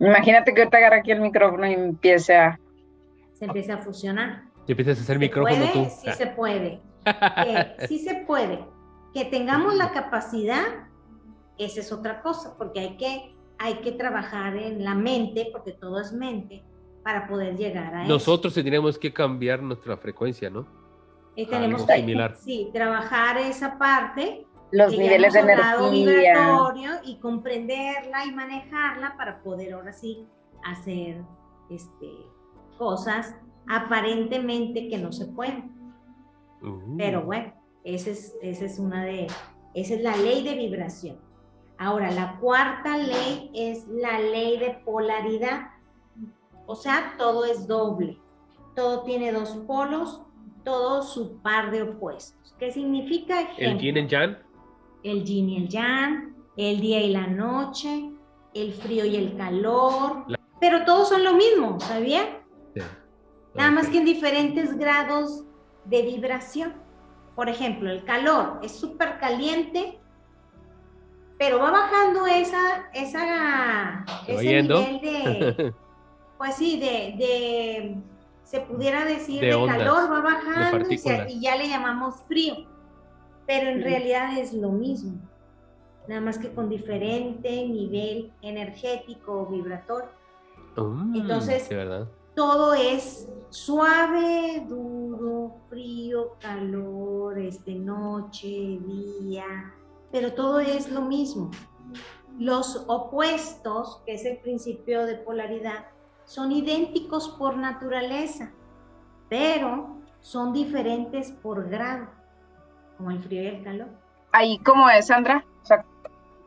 Imagínate 0.00 0.52
que 0.54 0.66
te 0.66 0.76
agarra 0.76 0.96
aquí 0.96 1.12
el 1.12 1.20
micrófono 1.20 1.66
y 1.66 1.72
empiece 1.72 2.36
a... 2.36 2.58
Se 3.32 3.46
empieza 3.46 3.74
a 3.74 3.78
fusionar. 3.78 4.44
Y 4.66 4.72
empiezas 4.72 4.98
a 4.98 5.02
hacer 5.02 5.18
micrófono 5.18 5.66
tú. 5.72 5.86
Sí 5.88 6.10
se 6.12 6.26
puede. 6.26 6.80
sí 7.88 7.98
se 7.98 8.14
puede. 8.26 8.64
Que 9.12 9.24
tengamos 9.24 9.74
la 9.76 9.92
capacidad, 9.92 10.64
esa 11.58 11.80
es 11.80 11.92
otra 11.92 12.22
cosa, 12.22 12.56
porque 12.56 12.80
hay 12.80 12.96
que 12.96 13.34
hay 13.58 13.74
que 13.76 13.92
trabajar 13.92 14.56
en 14.56 14.84
la 14.84 14.94
mente, 14.94 15.48
porque 15.52 15.72
todo 15.72 16.00
es 16.00 16.12
mente, 16.12 16.62
para 17.02 17.26
poder 17.26 17.56
llegar 17.56 17.94
a 17.94 18.04
Nosotros 18.04 18.54
tendríamos 18.54 18.98
que 18.98 19.12
cambiar 19.12 19.62
nuestra 19.62 19.96
frecuencia, 19.96 20.50
¿no? 20.50 20.66
Y 21.36 21.46
tenemos 21.46 21.84
que 21.84 22.34
sí, 22.42 22.70
trabajar 22.72 23.38
esa 23.38 23.76
parte. 23.78 24.46
Los 24.70 24.92
niveles 24.92 25.32
de 25.32 25.40
energía. 25.40 27.00
Y 27.04 27.18
comprenderla 27.18 28.24
y 28.26 28.32
manejarla 28.32 29.16
para 29.16 29.42
poder 29.42 29.74
ahora 29.74 29.92
sí 29.92 30.26
hacer 30.64 31.22
este, 31.70 32.08
cosas 32.78 33.34
aparentemente 33.68 34.88
que 34.88 34.98
no 34.98 35.12
se 35.12 35.26
pueden. 35.26 35.72
Uh. 36.62 36.96
Pero 36.96 37.22
bueno, 37.22 37.52
esa 37.82 38.10
es, 38.10 38.36
esa 38.42 38.64
es 38.64 38.78
una 38.78 39.04
de, 39.04 39.26
esa 39.74 39.94
es 39.94 40.02
la 40.02 40.16
ley 40.16 40.42
de 40.44 40.54
vibración. 40.54 41.18
Ahora, 41.84 42.10
la 42.10 42.38
cuarta 42.40 42.96
ley 42.96 43.50
es 43.52 43.86
la 43.88 44.18
ley 44.18 44.58
de 44.58 44.70
polaridad. 44.86 45.68
O 46.64 46.74
sea, 46.74 47.14
todo 47.18 47.44
es 47.44 47.66
doble. 47.66 48.18
Todo 48.74 49.02
tiene 49.02 49.32
dos 49.32 49.50
polos, 49.66 50.22
todo 50.64 51.02
su 51.02 51.42
par 51.42 51.70
de 51.70 51.82
opuestos. 51.82 52.54
¿Qué 52.58 52.72
significa? 52.72 53.50
El 53.58 53.78
yin 53.78 53.96
y 53.96 54.00
el 54.00 54.08
yang. 54.08 54.38
El 55.02 55.24
yin 55.24 55.48
y 55.50 55.56
el 55.58 55.68
yang, 55.68 56.34
el 56.56 56.80
día 56.80 57.02
y 57.02 57.12
la 57.12 57.26
noche, 57.26 58.10
el 58.54 58.72
frío 58.72 59.04
y 59.04 59.16
el 59.16 59.36
calor. 59.36 60.24
Pero 60.60 60.86
todos 60.86 61.10
son 61.10 61.22
lo 61.22 61.34
mismo, 61.34 61.78
¿sabía? 61.80 62.42
Sí. 62.72 62.80
Nada 63.52 63.70
más 63.70 63.88
que 63.90 63.98
en 63.98 64.06
diferentes 64.06 64.78
grados 64.78 65.44
de 65.84 66.00
vibración. 66.00 66.72
Por 67.36 67.50
ejemplo, 67.50 67.90
el 67.90 68.04
calor 68.04 68.60
es 68.62 68.72
súper 68.72 69.18
caliente 69.18 70.00
pero 71.38 71.58
va 71.58 71.70
bajando 71.70 72.26
esa, 72.26 72.90
esa, 72.92 74.04
ese 74.26 74.62
nivel 74.62 75.00
de, 75.00 75.74
pues 76.38 76.54
sí, 76.54 76.78
de, 76.78 77.96
se 78.44 78.60
pudiera 78.60 79.04
decir, 79.04 79.40
de, 79.40 79.50
calor 79.50 80.10
va 80.10 80.20
bajando 80.20 80.86
y, 80.90 81.40
ya 81.40 81.56
le 81.56 81.68
llamamos 81.68 82.22
frío, 82.28 82.54
pero 83.46 83.70
en 83.70 83.82
realidad 83.82 84.38
es 84.38 84.52
lo 84.52 84.70
mismo, 84.70 85.18
nada 86.06 86.20
más 86.20 86.38
que 86.38 86.52
con 86.52 86.68
diferente 86.68 87.66
nivel 87.66 88.32
energético 88.42 89.42
o 89.42 89.46
vibratorio. 89.46 90.10
Mm, 90.76 91.16
Entonces, 91.16 91.68
todo 92.34 92.74
es 92.74 93.28
suave, 93.50 94.64
duro, 94.68 95.54
frío, 95.68 96.36
calor, 96.40 97.38
este, 97.38 97.74
noche, 97.74 98.48
día, 98.48 99.72
pero 100.14 100.32
todo 100.32 100.60
es 100.60 100.92
lo 100.92 101.00
mismo. 101.00 101.50
Los 102.38 102.84
opuestos, 102.86 104.00
que 104.06 104.14
es 104.14 104.24
el 104.24 104.38
principio 104.38 105.06
de 105.06 105.16
polaridad, 105.16 105.86
son 106.24 106.52
idénticos 106.52 107.30
por 107.30 107.56
naturaleza, 107.56 108.52
pero 109.28 109.96
son 110.20 110.52
diferentes 110.52 111.32
por 111.32 111.68
grado, 111.68 112.06
como 112.96 113.10
el 113.10 113.24
frío 113.24 113.42
y 113.42 113.46
el 113.46 113.64
calor. 113.64 113.88
Ahí 114.30 114.60
como 114.60 114.88
es, 114.88 115.08
Sandra. 115.08 115.44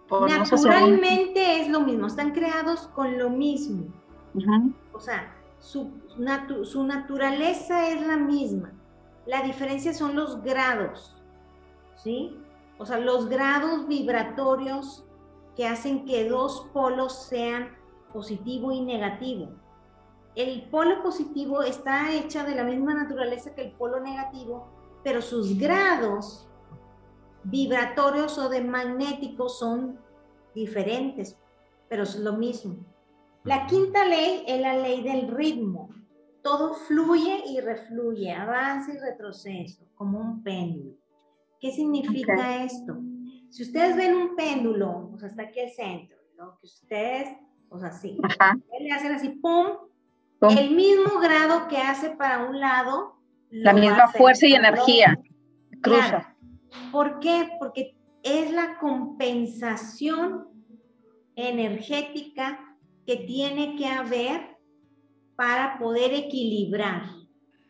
Naturalmente 0.10 1.60
es 1.60 1.68
lo 1.68 1.82
mismo, 1.82 2.08
están 2.08 2.32
creados 2.32 2.88
con 2.96 3.18
lo 3.18 3.30
mismo. 3.30 3.88
O 4.94 5.00
sea, 5.02 5.36
su, 5.60 5.92
su 6.64 6.84
naturaleza 6.86 7.90
es 7.90 8.08
la 8.08 8.16
misma. 8.16 8.72
La 9.26 9.42
diferencia 9.42 9.94
son 9.94 10.16
los 10.16 10.42
grados, 10.42 11.18
¿sí? 11.98 12.40
O 12.78 12.86
sea, 12.86 13.00
los 13.00 13.28
grados 13.28 13.88
vibratorios 13.88 15.06
que 15.56 15.68
hacen 15.68 16.06
que 16.06 16.30
dos 16.30 16.70
polos 16.74 17.14
sean 17.28 17.76
positivo 18.14 18.72
y 18.72 18.82
negativo. 18.82 19.50
El 20.36 20.70
polo 20.70 21.02
positivo 21.02 21.64
está 21.64 22.14
hecha 22.14 22.44
de 22.44 22.54
la 22.54 22.64
misma 22.64 22.94
naturaleza 22.94 23.56
que 23.56 23.64
el 23.64 23.72
polo 23.72 24.00
negativo, 24.00 24.68
pero 25.04 25.22
sus 25.22 25.58
grados 25.58 26.48
vibratorios 27.44 28.38
o 28.38 28.50
de 28.50 28.62
magnéticos 28.62 29.58
son 29.58 30.00
diferentes, 30.54 31.40
pero 31.90 32.04
es 32.04 32.16
lo 32.18 32.34
mismo. 32.34 32.78
La 33.44 33.66
quinta 33.66 34.06
ley 34.06 34.44
es 34.46 34.62
la 34.62 34.76
ley 34.76 35.02
del 35.02 35.30
ritmo. 35.30 35.90
Todo 36.44 36.74
fluye 36.74 37.44
y 37.48 37.60
refluye, 37.62 38.32
avanza 38.32 38.94
y 38.94 39.00
retroceso, 39.00 39.86
como 39.96 40.20
un 40.20 40.44
péndulo. 40.44 40.98
¿Qué 41.60 41.72
significa 41.72 42.64
esto? 42.64 42.98
Si 43.50 43.64
ustedes 43.64 43.96
ven 43.96 44.16
un 44.16 44.36
péndulo, 44.36 45.12
o 45.14 45.18
sea, 45.18 45.30
está 45.30 45.44
aquí 45.44 45.60
el 45.60 45.72
centro, 45.72 46.18
¿no? 46.38 46.58
Que 46.60 46.68
ustedes, 46.68 47.30
o 47.70 47.80
sea, 47.80 47.92
sí, 47.92 48.18
le 48.80 48.92
hacen 48.92 49.14
así, 49.14 49.30
¡pum! 49.30 49.68
El 50.42 50.76
mismo 50.76 51.20
grado 51.20 51.68
que 51.68 51.78
hace 51.78 52.12
para 52.12 52.46
un 52.46 52.60
lado. 52.60 53.20
La 53.50 53.74
misma 53.74 54.10
fuerza 54.10 54.46
y 54.46 54.54
energía. 54.54 55.20
Cruza. 55.82 56.36
¿Por 56.92 57.20
qué? 57.20 57.50
Porque 57.60 57.98
es 58.24 58.52
la 58.52 58.78
compensación 58.78 60.48
energética 61.36 62.76
que 63.06 63.18
tiene 63.18 63.76
que 63.78 63.88
haber 63.88 64.58
para 65.36 65.80
poder 65.80 66.14
equilibrar. 66.14 67.04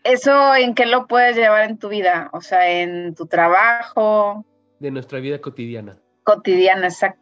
¿Eso 0.07 0.55
en 0.55 0.73
qué 0.73 0.85
lo 0.85 1.05
puedes 1.05 1.35
llevar 1.35 1.69
en 1.69 1.77
tu 1.77 1.89
vida? 1.89 2.29
O 2.31 2.39
sea, 2.39 2.69
en 2.69 3.13
tu 3.13 3.25
trabajo. 3.25 4.45
De 4.79 4.89
nuestra 4.89 5.19
vida 5.19 5.41
cotidiana. 5.41 5.99
Cotidiana, 6.23 6.87
exacto. 6.87 7.21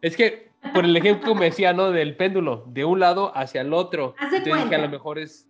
Es 0.00 0.16
que, 0.16 0.50
por 0.72 0.86
el 0.86 0.96
ejemplo 0.96 1.34
me 1.34 1.46
decía, 1.46 1.74
¿no? 1.74 1.90
Del 1.90 2.16
péndulo, 2.16 2.64
de 2.68 2.86
un 2.86 3.00
lado 3.00 3.36
hacia 3.36 3.60
el 3.60 3.74
otro. 3.74 4.14
Haz 4.18 4.30
de 4.30 4.38
Entonces 4.38 4.64
dije, 4.64 4.74
a 4.76 4.78
lo 4.78 4.88
mejor 4.88 5.18
es... 5.18 5.46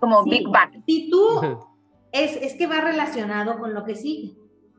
Como 0.00 0.24
Sí, 0.24 0.30
Big 0.30 0.48
Bang. 0.48 0.82
Si 0.86 1.10
tú, 1.10 1.60
es, 2.10 2.36
es 2.36 2.54
que 2.54 2.66
va 2.66 2.80
relacionado 2.80 3.58
con 3.58 3.74
lo 3.74 3.84
que 3.84 3.94
sigue. 3.94 4.36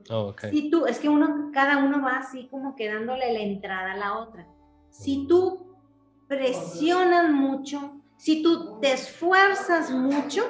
Oh, 0.10 0.30
ok. 0.30 0.46
Si 0.50 0.72
tú, 0.72 0.88
es 0.88 0.98
que 0.98 1.10
uno, 1.10 1.52
cada 1.54 1.78
uno 1.78 2.02
va 2.02 2.18
así 2.18 2.48
como 2.48 2.76
que 2.76 2.92
dándole 2.92 3.32
la 3.32 3.42
entrada 3.42 3.92
a 3.92 3.98
la 3.98 4.18
otra. 4.18 4.48
Si 4.90 5.28
tú 5.28 5.78
presionas 6.28 7.30
mucho, 7.32 7.99
si 8.20 8.44
tú 8.44 8.80
te 8.80 8.94
esfuerzas 8.94 9.90
mucho, 9.90 10.44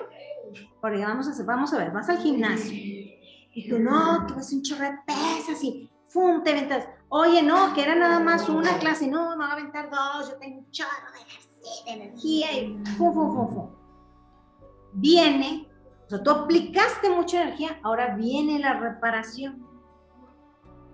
porque 0.81 1.05
vamos 1.05 1.27
a, 1.27 1.43
vamos 1.43 1.73
a 1.73 1.77
ver, 1.77 1.91
vas 1.91 2.09
al 2.09 2.17
gimnasio 2.17 2.73
y 2.73 3.69
tú 3.69 3.79
no, 3.79 4.27
que 4.27 4.33
vas 4.33 4.51
un 4.51 4.61
chorro 4.61 4.83
de 4.83 4.97
pesas 5.05 5.63
y 5.63 5.89
¡fum! 6.09 6.43
te 6.43 6.51
aventas. 6.51 6.85
Oye, 7.07 7.41
no, 7.41 7.73
que 7.73 7.83
era 7.83 7.95
nada 7.95 8.19
más 8.19 8.49
una 8.49 8.77
clase, 8.79 9.07
no, 9.07 9.31
me 9.31 9.37
voy 9.37 9.45
a 9.45 9.53
aventar 9.53 9.89
dos, 9.89 10.29
yo 10.29 10.37
tengo 10.37 10.59
un 10.59 10.71
chorro 10.71 10.89
de, 11.13 11.91
de 11.91 12.03
energía 12.03 12.51
y 12.51 12.77
¡fum, 12.97 13.13
fum, 13.13 13.33
fum, 13.33 13.53
fum! 13.53 13.69
Viene 14.93 15.69
o 16.05 16.11
sea, 16.11 16.23
tú 16.23 16.31
aplicaste 16.31 17.07
mucha 17.11 17.43
energía, 17.43 17.79
ahora 17.83 18.15
viene 18.15 18.57
la 18.57 18.73
reparación. 18.79 19.63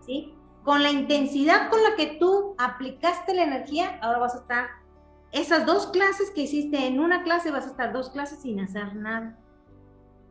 ¿Sí? 0.05 0.35
Con 0.65 0.83
la 0.83 0.91
intensidad 0.91 1.69
con 1.69 1.81
la 1.81 1.95
que 1.95 2.17
tú 2.19 2.53
aplicaste 2.57 3.33
la 3.33 3.43
energía, 3.43 3.97
ahora 4.01 4.19
vas 4.19 4.35
a 4.35 4.39
estar, 4.39 4.65
esas 5.35 5.65
dos 5.65 5.87
clases 5.87 6.31
que 6.31 6.41
hiciste 6.43 6.87
en 6.87 6.97
una 6.97 7.23
clase, 7.23 7.51
vas 7.51 7.65
a 7.65 7.71
estar 7.71 7.91
dos 7.91 8.09
clases 8.09 8.39
sin 8.41 8.61
hacer 8.61 8.95
nada. 8.95 9.37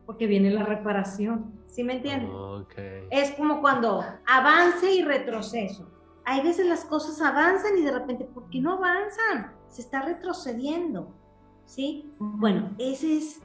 Porque 0.07 0.25
viene 0.25 0.49
la 0.49 0.63
reparación. 0.63 1.61
¿Sí 1.67 1.83
me 1.83 1.97
entiendes? 1.97 2.31
Ok. 2.33 2.73
Es 3.11 3.31
como 3.35 3.61
cuando 3.61 4.03
avance 4.25 4.91
y 4.91 5.03
retroceso. 5.03 5.91
Hay 6.25 6.41
veces 6.41 6.65
las 6.65 6.85
cosas 6.85 7.21
avanzan 7.21 7.77
y 7.77 7.83
de 7.83 7.91
repente, 7.91 8.25
¿por 8.25 8.49
qué 8.49 8.59
no 8.59 8.73
avanzan? 8.73 9.53
Se 9.67 9.83
está 9.83 10.01
retrocediendo. 10.01 11.13
¿Sí? 11.65 12.11
Bueno, 12.17 12.71
ese 12.79 13.17
es, 13.17 13.41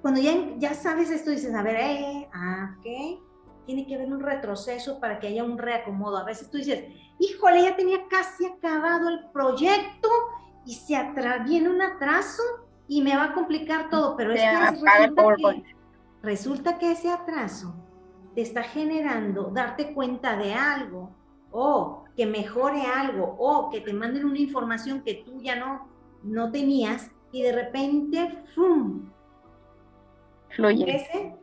cuando 0.00 0.18
ya, 0.18 0.32
ya 0.56 0.72
sabes 0.72 1.10
esto, 1.10 1.30
dices, 1.30 1.54
a 1.54 1.62
ver, 1.62 1.76
eh, 1.76 2.28
ah, 2.32 2.74
ok, 2.78 3.20
tiene 3.66 3.86
que 3.86 3.96
haber 3.96 4.10
un 4.10 4.20
retroceso 4.20 4.98
para 4.98 5.20
que 5.20 5.26
haya 5.26 5.44
un 5.44 5.58
reacomodo. 5.58 6.16
A 6.16 6.24
veces 6.24 6.50
tú 6.50 6.56
dices, 6.56 6.86
híjole, 7.18 7.64
ya 7.64 7.76
tenía 7.76 8.08
casi 8.08 8.46
acabado 8.46 9.10
el 9.10 9.30
proyecto 9.30 10.08
y 10.64 10.74
se 10.74 10.96
atra 10.96 11.38
viene 11.38 11.68
un 11.68 11.82
atraso 11.82 12.42
y 12.88 13.02
me 13.02 13.16
va 13.16 13.24
a 13.24 13.34
complicar 13.34 13.90
todo, 13.90 14.16
pero 14.16 14.32
es 14.32 14.40
que 14.40 14.58
resulta 14.58 15.36
que, 15.36 15.74
resulta 16.22 16.78
que 16.78 16.92
ese 16.92 17.10
atraso 17.10 17.74
te 18.34 18.42
está 18.42 18.62
generando 18.62 19.50
darte 19.52 19.92
cuenta 19.92 20.36
de 20.36 20.54
algo 20.54 21.10
o 21.50 22.04
que 22.16 22.26
mejore 22.26 22.82
algo 22.82 23.36
o 23.38 23.70
que 23.70 23.80
te 23.80 23.92
manden 23.92 24.24
una 24.24 24.38
información 24.38 25.02
que 25.02 25.22
tú 25.24 25.40
ya 25.40 25.56
no, 25.56 25.88
no 26.22 26.50
tenías 26.50 27.10
y 27.30 27.42
de 27.42 27.52
repente, 27.52 28.44
¡fum! 28.54 29.10
Fluye. 30.50 30.84
crece, 30.84 31.36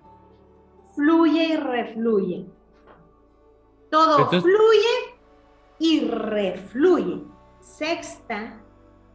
fluye 0.95 1.47
y 1.47 1.57
refluye. 1.57 2.47
Todo 3.89 4.19
Entonces- 4.19 4.43
fluye 4.43 5.19
y 5.79 6.01
refluye. 6.09 7.23
Sexta, 7.59 8.61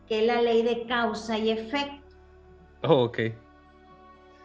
que 0.08 0.20
es 0.20 0.26
la 0.26 0.42
ley 0.42 0.62
de 0.62 0.86
causa 0.86 1.38
y 1.38 1.50
efecto. 1.50 2.04
Oh, 2.82 3.04
ok. 3.04 3.18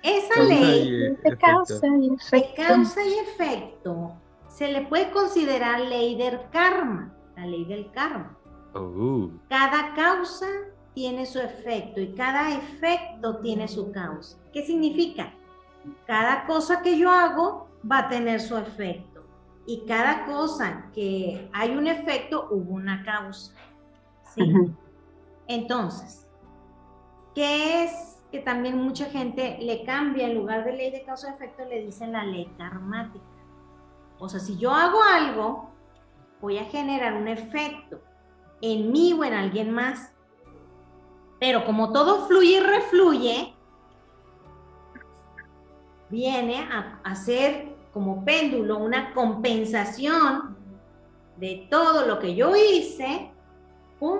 Esa 0.01 0.33
Causa 0.36 0.43
ley 0.43 0.88
y 0.88 1.29
De 1.29 1.38
causa 1.38 1.88
y 1.88 2.10
de 2.10 2.15
efecto. 2.15 2.63
causa 2.67 3.03
y 3.05 3.13
efecto 3.19 4.13
se 4.47 4.71
le 4.71 4.81
puede 4.88 5.12
considerar 5.12 5.81
ley 5.81 6.15
del 6.15 6.39
karma, 6.51 7.13
la 7.36 7.45
ley 7.45 7.65
del 7.65 7.91
karma. 7.91 8.38
Oh, 8.73 9.29
Cada 9.49 9.93
causa 9.95 10.47
tiene 10.93 11.25
su 11.25 11.39
efecto 11.39 11.99
y 12.01 12.13
cada 12.13 12.55
efecto 12.55 13.38
tiene 13.39 13.67
su 13.67 13.91
causa. 13.91 14.38
¿Qué 14.53 14.65
significa? 14.65 15.33
Cada 16.05 16.45
cosa 16.45 16.81
que 16.81 16.97
yo 16.97 17.10
hago 17.12 17.67
va 17.89 17.99
a 17.99 18.10
tener 18.10 18.39
su 18.39 18.57
efecto 18.57 19.23
y 19.65 19.86
cada 19.86 20.25
cosa 20.25 20.89
que 20.93 21.49
hay 21.53 21.71
un 21.75 21.88
efecto 21.88 22.47
hubo 22.51 22.73
una 22.73 23.03
causa. 23.03 23.53
¿sí? 24.33 24.43
Entonces, 25.49 26.27
¿qué 27.33 27.83
es 27.83 28.21
que 28.31 28.39
también 28.39 28.77
mucha 28.77 29.05
gente 29.05 29.57
le 29.59 29.83
cambia 29.83 30.27
en 30.27 30.35
lugar 30.35 30.63
de 30.63 30.73
ley 30.73 30.91
de 30.91 31.03
causa-efecto 31.03 31.65
le 31.65 31.81
dicen 31.81 32.12
la 32.12 32.23
ley 32.23 32.45
karmática? 32.55 33.25
O 34.19 34.29
sea, 34.29 34.39
si 34.39 34.57
yo 34.57 34.71
hago 34.71 35.01
algo, 35.01 35.71
voy 36.39 36.59
a 36.59 36.65
generar 36.65 37.15
un 37.15 37.27
efecto 37.27 37.99
en 38.62 38.91
mí 38.91 39.12
o 39.13 39.23
en 39.23 39.33
alguien 39.33 39.71
más. 39.71 40.13
Pero 41.39 41.65
como 41.65 41.91
todo 41.91 42.27
fluye 42.27 42.57
y 42.57 42.59
refluye, 42.59 43.55
viene 46.09 46.69
a, 47.03 47.15
ser 47.15 47.75
como 47.91 48.23
péndulo 48.23 48.77
una 48.77 49.15
compensación 49.15 50.55
de 51.38 51.67
todo 51.71 52.05
lo 52.05 52.19
que 52.19 52.35
yo 52.35 52.55
hice, 52.55 53.31
¡pum! 53.99 54.19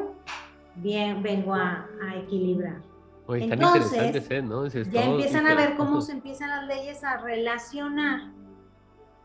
Bien, 0.82 1.22
vengo 1.22 1.54
a, 1.54 1.88
a 2.02 2.16
equilibrar. 2.18 2.82
Oye, 3.28 3.44
Entonces, 3.44 3.94
interesantes, 3.94 4.32
¿eh? 4.32 4.42
¿no? 4.42 4.68
Ya 4.92 5.06
empiezan 5.06 5.46
a 5.46 5.54
ver 5.54 5.76
cómo 5.76 6.02
se 6.02 6.14
empiezan 6.14 6.50
las 6.50 6.66
leyes 6.66 7.04
a 7.04 7.18
relacionar. 7.18 8.32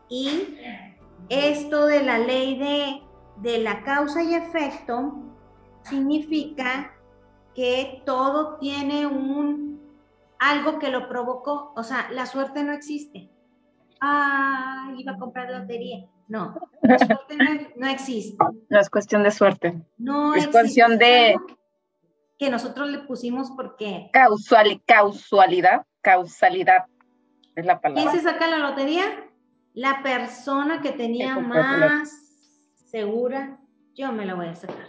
Y 0.09 0.57
esto 1.29 1.87
de 1.87 2.03
la 2.03 2.19
ley 2.19 2.59
de, 2.59 3.01
de 3.49 3.63
la 3.63 3.83
causa 3.83 4.21
y 4.21 4.35
efecto 4.35 5.23
significa 5.81 6.93
que 7.55 8.03
todo 8.05 8.57
tiene 8.57 9.07
un 9.07 9.81
algo 10.37 10.77
que 10.77 10.89
lo 10.89 11.07
provocó. 11.07 11.73
O 11.75 11.83
sea, 11.83 12.11
la 12.11 12.25
suerte 12.25 12.63
no 12.63 12.73
existe. 12.73 13.31
Ah, 14.01 14.93
iba 14.97 15.13
a 15.13 15.17
comprar 15.17 15.49
lotería. 15.51 16.05
No, 16.27 16.55
la 16.81 16.97
suerte 16.99 17.35
no, 17.37 17.45
no 17.77 17.87
existe. 17.87 18.37
No 18.69 18.79
es 18.79 18.89
cuestión 18.89 19.23
de 19.23 19.31
suerte. 19.31 19.81
No 19.97 20.33
Es 20.33 20.45
existe. 20.45 20.51
cuestión 20.61 20.91
Es 20.93 20.99
de- 20.99 21.35
que 22.37 22.49
nosotros 22.49 22.89
le 22.89 22.99
pusimos 22.99 23.51
porque 23.55 24.09
Causal, 24.11 24.81
causalidad, 24.85 25.85
causalidad 26.01 26.85
es 27.55 27.65
la 27.65 27.79
¿Quién 27.79 27.93
palabra. 27.95 28.11
se 28.11 28.21
saca 28.21 28.47
la 28.47 28.57
lotería? 28.57 29.03
La 29.73 30.01
persona 30.03 30.81
que 30.81 30.91
tenía 30.91 31.37
más 31.39 32.09
segura, 32.89 33.59
yo 33.93 34.11
me 34.11 34.25
la 34.25 34.33
voy 34.35 34.47
a 34.47 34.55
sacar. 34.55 34.87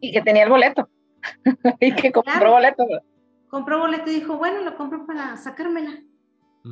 Y 0.00 0.12
que 0.12 0.22
tenía 0.22 0.44
el 0.44 0.50
boleto. 0.50 0.88
y 1.80 1.94
que 1.94 2.10
compró 2.12 2.32
Claro. 2.32 2.50
boleto. 2.52 2.84
Compró 3.48 3.78
boleto 3.80 4.10
y 4.10 4.14
dijo, 4.14 4.38
bueno, 4.38 4.60
lo 4.62 4.76
compro 4.76 5.06
para 5.06 5.36
sacármela. 5.36 5.90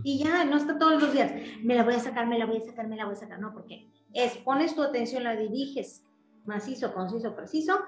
Y 0.05 0.19
ya, 0.19 0.45
no 0.45 0.57
está 0.57 0.79
todos 0.79 1.03
los 1.03 1.13
días. 1.13 1.33
Me 1.63 1.75
la 1.75 1.85
voy 1.85 1.95
a 1.95 2.01
sacar, 2.01 2.27
me 2.27 2.39
la 2.39 2.47
voy 2.47 2.59
a 2.59 2.61
sacar, 2.61 2.87
me 2.87 2.97
la 2.97 3.05
voy 3.05 3.15
a 3.15 3.19
sacar. 3.19 3.41
No, 3.41 3.53
porque 3.53 3.89
es, 4.13 4.37
pones 4.39 4.75
tu 4.75 4.83
atención, 4.83 5.25
la 5.25 5.37
diriges 5.37 6.05
macizo, 6.45 6.93
conciso, 6.93 7.35
preciso. 7.35 7.79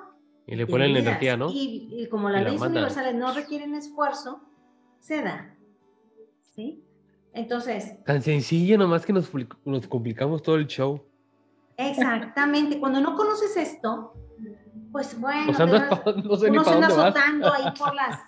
Y 0.46 0.56
le 0.56 0.66
ponen 0.66 0.92
la 0.92 1.00
energía, 1.00 1.36
¿no? 1.36 1.50
Y, 1.50 1.88
y 1.92 2.06
como 2.08 2.28
las 2.28 2.42
la 2.42 2.48
leyes 2.48 2.60
mandan. 2.60 2.84
universales 2.84 3.14
no 3.14 3.32
requieren 3.32 3.74
esfuerzo, 3.74 4.40
se 4.98 5.22
da. 5.22 5.56
¿Sí? 6.54 6.84
Entonces, 7.32 8.02
Tan 8.04 8.22
sencillo, 8.22 8.76
nomás 8.76 9.06
que 9.06 9.12
nos, 9.12 9.30
nos 9.64 9.86
complicamos 9.86 10.42
todo 10.42 10.56
el 10.56 10.66
show. 10.66 11.02
Exactamente. 11.76 12.78
Cuando 12.78 13.00
no 13.00 13.16
conoces 13.16 13.56
esto, 13.56 14.12
pues 14.90 15.18
bueno, 15.18 15.46
no 15.46 16.36
sé 16.36 16.50
ni 16.50 16.58
uno 16.58 16.64
se 16.64 16.70
anda 16.70 16.86
azotando 16.88 17.52
ahí 17.52 17.72
por 17.78 17.94
las 17.94 18.20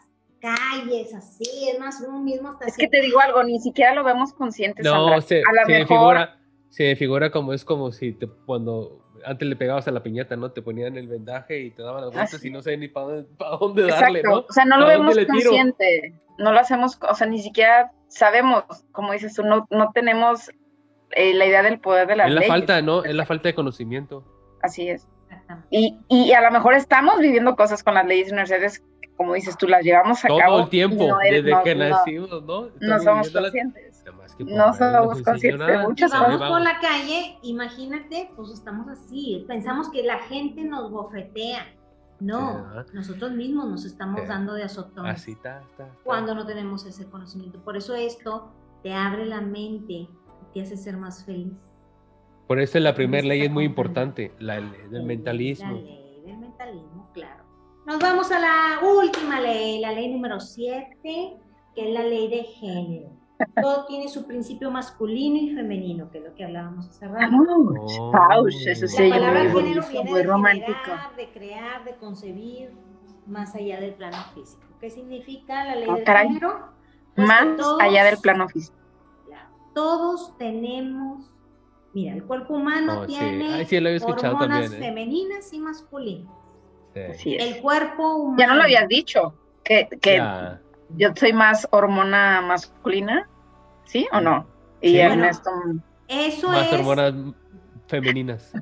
calles, 0.44 1.14
así, 1.14 1.68
es 1.68 1.78
más, 1.78 2.04
uno 2.06 2.20
mismo 2.20 2.52
está 2.52 2.66
Es 2.66 2.76
que 2.76 2.88
te 2.88 3.00
digo 3.00 3.18
algo, 3.20 3.42
ni 3.42 3.58
siquiera 3.60 3.94
lo 3.94 4.04
vemos 4.04 4.32
conscientes. 4.34 4.86
Sandra. 4.86 5.16
No, 5.16 5.22
se, 5.22 5.38
a 5.38 5.52
lo 5.52 5.66
se 5.66 5.72
me 5.72 5.78
mejor 5.80 5.86
figura, 5.88 6.38
se 6.68 6.84
me 6.84 6.96
figura 6.96 7.30
como 7.30 7.52
es 7.52 7.64
como 7.64 7.92
si 7.92 8.12
te, 8.12 8.28
cuando 8.46 9.00
antes 9.24 9.48
le 9.48 9.56
pegabas 9.56 9.88
a 9.88 9.90
la 9.90 10.02
piñata, 10.02 10.36
¿no? 10.36 10.52
Te 10.52 10.60
ponían 10.60 10.96
el 10.96 11.08
vendaje 11.08 11.60
y 11.60 11.70
te 11.70 11.82
daban 11.82 12.02
las 12.02 12.12
vueltas 12.12 12.34
Así 12.34 12.48
y 12.48 12.50
no 12.50 12.60
sé 12.62 12.76
ni 12.76 12.88
para 12.88 13.06
dónde, 13.06 13.28
pa' 13.38 13.56
dónde 13.58 13.82
darle, 13.86 14.20
Exacto. 14.20 14.40
¿no? 14.40 14.46
O 14.48 14.52
sea, 14.52 14.64
no 14.66 14.78
lo 14.78 14.86
¿A 14.86 14.94
dónde 14.94 15.14
vemos 15.14 15.26
consciente. 15.26 16.14
No 16.38 16.52
lo 16.52 16.58
hacemos, 16.58 16.98
o 17.08 17.14
sea, 17.14 17.26
ni 17.26 17.40
siquiera 17.40 17.92
sabemos, 18.08 18.64
como 18.92 19.12
dices 19.12 19.34
tú, 19.34 19.44
no, 19.44 19.66
no 19.70 19.92
tenemos 19.92 20.50
eh, 21.12 21.32
la 21.32 21.46
idea 21.46 21.62
del 21.62 21.78
poder 21.80 22.06
de 22.08 22.16
las 22.16 22.28
Es 22.28 22.34
la 22.34 22.40
leyes. 22.40 22.52
falta, 22.52 22.82
¿no? 22.82 23.04
Es 23.04 23.14
la 23.14 23.24
falta 23.24 23.48
de 23.48 23.54
conocimiento. 23.54 24.24
Así 24.62 24.88
es. 24.88 25.06
Y, 25.70 25.98
y 26.08 26.32
a 26.32 26.40
lo 26.40 26.50
mejor 26.50 26.74
estamos 26.74 27.18
viviendo 27.20 27.54
cosas 27.56 27.82
con 27.82 27.94
las 27.94 28.06
leyes 28.06 28.30
universales, 28.30 28.80
que, 28.80 28.84
como 29.16 29.34
dices 29.34 29.56
tú, 29.56 29.66
las 29.68 29.82
llevamos 29.84 30.24
a 30.24 30.28
Todo 30.28 30.38
cabo. 30.38 30.60
el 30.60 30.68
tiempo, 30.68 31.06
no 31.08 31.20
eres- 31.20 31.44
desde 31.44 31.56
no- 31.56 31.62
que 31.62 31.74
no- 31.74 31.88
nacimos, 31.88 32.30
¿no? 32.44 32.68
No 32.80 32.98
somos 33.00 33.30
conscientes. 33.30 34.04
No 34.38 34.74
somos 34.74 35.22
conscientes 35.22 35.66
de 35.68 35.78
muchas 35.78 36.12
Ahí 36.12 36.20
vamos 36.20 36.36
cosas. 36.38 36.50
por 36.50 36.60
la 36.60 36.80
calle, 36.80 37.38
imagínate, 37.42 38.30
pues 38.34 38.50
estamos 38.50 38.88
así, 38.88 39.44
pensamos 39.46 39.88
que 39.90 40.02
la 40.02 40.18
gente 40.20 40.64
nos 40.64 40.90
bofetea. 40.90 41.64
No, 42.20 42.64
nosotros 42.92 43.32
mismos 43.32 43.68
nos 43.68 43.84
estamos 43.84 44.22
Sí. 44.22 44.26
dando 44.28 44.54
de 44.54 44.62
azotones 44.62 45.14
Así 45.14 45.32
está, 45.32 45.60
está. 45.60 45.84
está. 45.86 45.98
cuando 46.04 46.34
no 46.34 46.46
tenemos 46.46 46.86
ese 46.86 47.06
conocimiento. 47.10 47.58
Por 47.60 47.76
eso 47.76 47.94
esto 47.94 48.50
te 48.82 48.92
abre 48.94 49.26
la 49.26 49.40
mente 49.40 49.92
y 49.92 50.08
te 50.52 50.62
hace 50.62 50.76
ser 50.76 50.96
más 50.96 51.24
feliz. 51.24 51.52
Por 52.46 52.60
eso 52.60 52.78
la 52.78 52.94
primera 52.94 53.26
ley 53.26 53.42
es 53.42 53.50
muy 53.50 53.64
importante, 53.64 54.32
la 54.38 54.60
ley 54.60 54.70
del 54.90 55.02
La 55.02 55.06
mentalismo. 55.06 55.72
ley 55.72 55.84
claro. 55.84 56.03
Nos 57.86 57.98
vamos 57.98 58.30
a 58.32 58.38
la 58.38 58.80
última 58.86 59.40
ley, 59.40 59.78
la 59.80 59.92
ley 59.92 60.08
número 60.12 60.40
7, 60.40 60.98
que 61.02 61.36
es 61.76 61.92
la 61.92 62.02
ley 62.02 62.28
de 62.28 62.44
género. 62.44 63.10
Todo 63.60 63.84
tiene 63.86 64.08
su 64.08 64.26
principio 64.26 64.70
masculino 64.70 65.36
y 65.36 65.54
femenino, 65.54 66.08
que 66.10 66.18
es 66.18 66.24
lo 66.24 66.34
que 66.34 66.44
hablábamos 66.44 66.88
hace 66.88 67.06
rato. 67.08 67.34
Oh. 67.36 68.10
Paush, 68.12 68.66
eso 68.68 68.86
se 68.88 69.08
La 69.08 69.16
palabra 69.16 69.44
muy 69.44 69.62
género 69.62 69.82
viene 69.90 70.10
muy 70.10 70.20
de 70.20 70.26
romántico. 70.26 70.72
generar, 70.84 71.16
de 71.16 71.28
crear, 71.30 71.84
de 71.84 71.96
concebir, 71.96 72.70
más 73.26 73.54
allá 73.54 73.80
del 73.80 73.94
plano 73.94 74.16
físico. 74.34 74.62
¿Qué 74.80 74.88
significa 74.88 75.64
la 75.64 75.74
ley 75.76 75.90
del 75.90 76.04
caray. 76.04 76.28
género? 76.28 76.68
Pues 77.16 77.26
Más 77.28 77.56
todos- 77.56 77.80
allá 77.82 78.04
del 78.04 78.18
plano 78.18 78.48
físico. 78.48 78.76
Todos 79.74 80.38
tenemos, 80.38 81.28
mira, 81.92 82.14
el 82.14 82.22
cuerpo 82.24 82.54
humano 82.54 83.00
Oh, 83.00 83.06
sí. 83.06 83.14
tiene 83.18 83.54
Ay, 83.54 83.64
sí, 83.64 83.80
lo 83.80 83.90
hormonas 83.90 84.38
también, 84.38 84.72
¿eh? 84.72 84.76
femeninas 84.76 85.52
y 85.52 85.58
masculinas. 85.58 86.32
Sí. 87.18 87.36
El 87.36 87.60
cuerpo 87.60 88.16
humano. 88.16 88.36
Ya 88.38 88.46
no 88.46 88.54
lo 88.54 88.62
habías 88.62 88.88
dicho, 88.88 89.34
que, 89.64 89.88
que 90.00 90.22
yo 90.96 91.08
soy 91.16 91.32
más 91.32 91.66
hormona 91.70 92.40
masculina, 92.42 93.28
¿sí 93.84 94.06
o 94.12 94.20
no? 94.20 94.46
Y 94.80 94.90
Sí. 94.90 94.98
Ernesto, 94.98 95.50
Eso 96.08 96.48
Más 96.48 96.66
es, 96.66 96.72
hormonas 96.74 97.14
femeninas. 97.88 98.52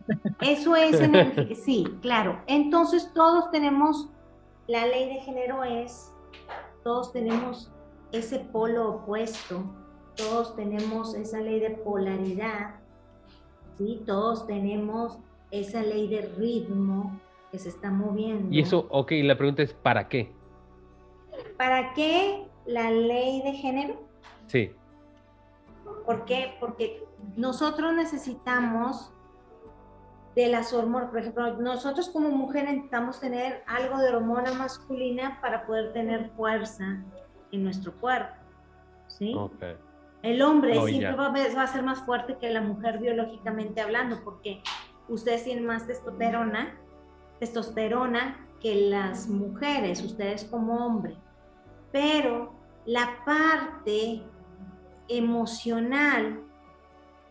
eso 0.40 0.77
es 0.77 1.01
energía. 1.01 1.57
Sí, 1.57 1.85
claro. 2.01 2.40
Entonces 2.47 3.11
todos 3.12 3.51
tenemos, 3.51 4.09
la 4.68 4.87
ley 4.87 5.09
de 5.14 5.21
género 5.21 5.64
es, 5.64 6.12
todos 6.85 7.12
tenemos 7.12 7.71
ese 8.12 8.38
polo 8.38 8.90
opuesto, 8.90 9.64
todos 10.16 10.55
tenemos 10.55 11.14
esa 11.14 11.38
ley 11.40 11.59
de 11.61 11.71
polaridad, 11.71 12.77
¿sí? 13.79 14.03
Todos 14.07 14.47
tenemos 14.47 15.18
esa 15.51 15.83
ley 15.83 16.09
de 16.09 16.23
ritmo 16.38 17.18
que 17.52 17.58
se 17.58 17.68
está 17.68 17.90
moviendo. 17.90 18.52
Y 18.52 18.60
eso, 18.60 18.86
ok, 18.88 19.12
la 19.22 19.36
pregunta 19.36 19.62
es, 19.62 19.74
¿para 19.74 20.08
qué? 20.08 20.32
¿Para 21.58 21.92
qué 21.92 22.48
la 22.64 22.90
ley 22.90 23.42
de 23.42 23.52
género? 23.52 24.00
Sí. 24.46 24.72
¿Por 26.06 26.24
qué? 26.24 26.54
Porque 26.58 27.04
nosotros 27.36 27.92
necesitamos 27.92 29.12
de 30.34 30.48
las 30.48 30.72
hormonas, 30.72 31.10
por 31.10 31.18
ejemplo, 31.18 31.58
nosotros 31.58 32.08
como 32.08 32.30
mujer 32.30 32.64
necesitamos 32.64 33.20
tener 33.20 33.62
algo 33.66 33.98
de 33.98 34.08
hormona 34.08 34.54
masculina 34.54 35.38
para 35.42 35.66
poder 35.66 35.92
tener 35.92 36.30
fuerza 36.30 37.04
en 37.52 37.62
nuestro 37.62 37.92
cuerpo, 38.00 38.34
¿sí? 39.08 39.34
Ok. 39.36 39.62
El 40.22 40.40
hombre 40.40 40.78
Oh, 40.78 40.86
siempre 40.86 41.14
va, 41.16 41.28
va 41.28 41.62
a 41.62 41.66
ser 41.66 41.82
más 41.82 42.00
fuerte 42.06 42.38
que 42.38 42.48
la 42.48 42.62
mujer 42.62 42.98
biológicamente 42.98 43.82
hablando, 43.82 44.24
porque 44.24 44.62
ustedes 45.08 45.44
tienen 45.44 45.66
más 45.66 45.86
testosterona, 45.86 46.78
testosterona 47.42 48.46
que 48.61 48.88
las 48.88 49.26
mujeres, 49.26 50.00
ustedes 50.00 50.44
como 50.44 50.87
hombre. 50.87 51.16
Pero 51.90 52.55
la 52.87 53.18
parte 53.26 54.22
emocional 55.09 56.40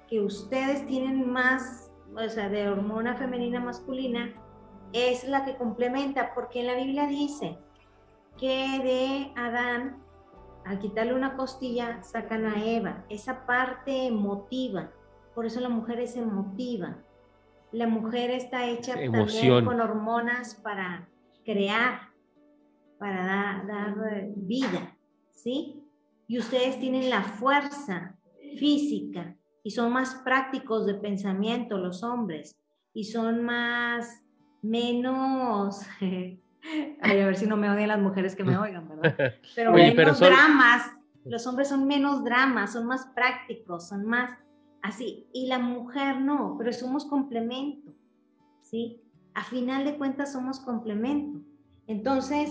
que 0.10 0.20
ustedes 0.20 0.86
tienen 0.86 1.32
más, 1.32 1.90
o 2.14 2.28
sea, 2.28 2.50
de 2.50 2.68
hormona 2.68 3.16
femenina 3.16 3.62
masculina, 3.62 4.34
es 4.92 5.26
la 5.26 5.46
que 5.46 5.56
complementa, 5.56 6.34
porque 6.34 6.60
en 6.60 6.68
la 6.68 6.76
Biblia 6.76 7.08
dice 7.08 7.58
que 8.38 8.82
de 8.84 9.32
Adán 9.38 10.04
al 10.66 10.78
quitarle 10.80 11.14
una 11.14 11.38
costilla, 11.38 12.04
sacan 12.04 12.46
a 12.46 12.66
Eva. 12.66 13.06
Esa 13.08 13.46
parte 13.46 14.08
emotiva. 14.08 14.92
Por 15.34 15.46
eso 15.46 15.62
la 15.62 15.70
mujer 15.70 16.02
es 16.02 16.18
emotiva. 16.18 16.98
La 17.72 17.88
mujer 17.88 18.32
está 18.32 18.66
hecha 18.66 18.94
también 18.96 19.66
con 19.66 19.80
hormonas 19.80 20.56
para 20.56 21.08
crear, 21.46 22.10
para 23.00 23.26
da- 23.26 23.64
dar 23.68 24.14
eh, 24.14 24.34
vida, 24.36 24.96
¿sí? 25.32 25.82
Y 26.28 26.38
ustedes 26.40 26.80
tienen 26.80 27.10
la 27.10 27.22
fuerza 27.24 28.18
física 28.58 29.36
y 29.64 29.72
son 29.72 29.92
más 29.94 30.16
prácticos 30.24 30.86
de 30.86 30.96
pensamiento 30.96 31.78
los 31.78 32.04
hombres 32.04 32.56
y 32.94 33.06
son 33.06 33.44
más, 33.44 34.22
menos, 34.62 35.82
ay, 36.02 36.42
a 37.02 37.26
ver 37.26 37.36
si 37.38 37.48
no 37.48 37.56
me 37.58 37.70
odian 37.70 37.88
las 37.88 38.00
mujeres 38.00 38.36
que 38.36 38.44
me 38.44 38.58
oigan, 38.58 38.88
¿verdad? 38.90 39.34
Pero 39.56 39.74
Oye, 39.74 39.84
menos 39.84 39.96
pero 39.96 40.14
son- 40.14 40.28
dramas. 40.30 40.92
Los 41.24 41.46
hombres 41.46 41.68
son 41.70 41.86
menos 41.86 42.24
dramas, 42.24 42.74
son 42.74 42.88
más 42.88 43.06
prácticos, 43.14 43.88
son 43.88 44.06
más 44.06 44.32
así. 44.82 45.28
Y 45.34 45.48
la 45.48 45.60
mujer 45.60 46.20
no, 46.22 46.56
pero 46.58 46.74
somos 46.74 47.06
complemento, 47.06 47.94
¿sí? 48.62 49.02
A 49.34 49.44
final 49.44 49.86
de 49.86 49.98
cuentas 49.98 50.34
somos 50.34 50.60
complemento. 50.60 51.40
Entonces, 51.88 52.50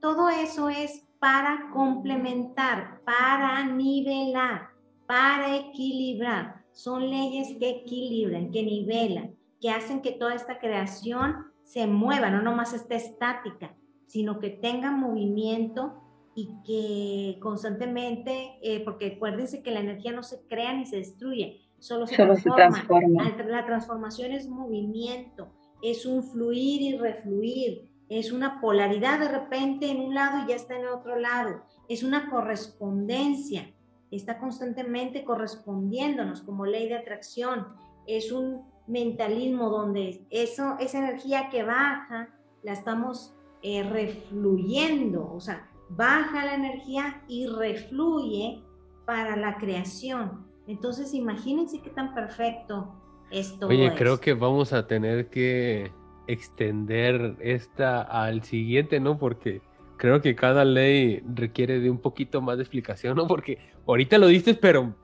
todo 0.00 0.28
eso 0.28 0.68
es 0.68 1.06
para 1.18 1.70
complementar, 1.72 3.00
para 3.04 3.64
nivelar, 3.64 4.68
para 5.06 5.56
equilibrar. 5.56 6.64
Son 6.72 7.08
leyes 7.08 7.56
que 7.58 7.70
equilibran, 7.70 8.50
que 8.50 8.62
nivelan, 8.62 9.34
que 9.60 9.70
hacen 9.70 10.02
que 10.02 10.12
toda 10.12 10.34
esta 10.34 10.58
creación 10.58 11.46
se 11.62 11.86
mueva, 11.86 12.30
no 12.30 12.42
nomás 12.42 12.74
esté 12.74 12.96
estática, 12.96 13.74
sino 14.06 14.38
que 14.38 14.50
tenga 14.50 14.90
movimiento 14.90 16.03
y 16.34 16.50
que 16.64 17.38
constantemente, 17.40 18.58
eh, 18.62 18.82
porque 18.84 19.14
acuérdense 19.16 19.62
que 19.62 19.70
la 19.70 19.80
energía 19.80 20.12
no 20.12 20.22
se 20.22 20.46
crea 20.46 20.74
ni 20.74 20.86
se 20.86 20.96
destruye, 20.96 21.60
solo 21.78 22.06
se 22.06 22.16
solo 22.16 22.34
se 22.34 22.50
transforma. 22.50 23.22
transforma. 23.22 23.52
La 23.52 23.66
transformación 23.66 24.32
es 24.32 24.48
movimiento, 24.48 25.48
es 25.82 26.06
un 26.06 26.24
fluir 26.24 26.82
y 26.82 26.98
refluir, 26.98 27.88
es 28.08 28.32
una 28.32 28.60
polaridad 28.60 29.20
de 29.20 29.28
repente 29.28 29.90
en 29.90 30.00
un 30.00 30.14
lado 30.14 30.44
y 30.44 30.48
ya 30.48 30.56
está 30.56 30.76
en 30.76 30.88
otro 30.88 31.18
lado, 31.18 31.62
es 31.88 32.02
una 32.02 32.30
correspondencia, 32.30 33.72
está 34.10 34.38
constantemente 34.38 35.24
correspondiéndonos 35.24 36.42
como 36.42 36.66
ley 36.66 36.88
de 36.88 36.96
atracción, 36.96 37.68
es 38.06 38.32
un 38.32 38.62
mentalismo 38.86 39.70
donde 39.70 40.26
eso, 40.30 40.76
esa 40.78 40.98
energía 40.98 41.48
que 41.48 41.62
baja 41.62 42.28
la 42.62 42.72
estamos 42.72 43.34
eh, 43.62 43.82
refluyendo, 43.82 45.32
o 45.32 45.40
sea, 45.40 45.70
baja 45.96 46.44
la 46.44 46.54
energía 46.54 47.22
y 47.28 47.46
refluye 47.46 48.62
para 49.06 49.36
la 49.36 49.56
creación. 49.56 50.46
Entonces, 50.66 51.12
imagínense 51.14 51.80
qué 51.82 51.90
tan 51.90 52.14
perfecto 52.14 52.94
es 53.30 53.58
todo 53.58 53.68
Oye, 53.70 53.92
creo 53.94 54.14
esto. 54.14 54.20
que 54.24 54.34
vamos 54.34 54.72
a 54.72 54.86
tener 54.86 55.28
que 55.28 55.92
extender 56.26 57.36
esta 57.40 58.02
al 58.02 58.42
siguiente, 58.42 59.00
¿no? 59.00 59.18
Porque 59.18 59.60
creo 59.96 60.20
que 60.20 60.34
cada 60.34 60.64
ley 60.64 61.22
requiere 61.34 61.80
de 61.80 61.90
un 61.90 61.98
poquito 61.98 62.40
más 62.40 62.56
de 62.56 62.62
explicación, 62.62 63.16
¿no? 63.16 63.26
Porque 63.26 63.58
ahorita 63.86 64.18
lo 64.18 64.26
dices, 64.28 64.56
pero 64.60 64.94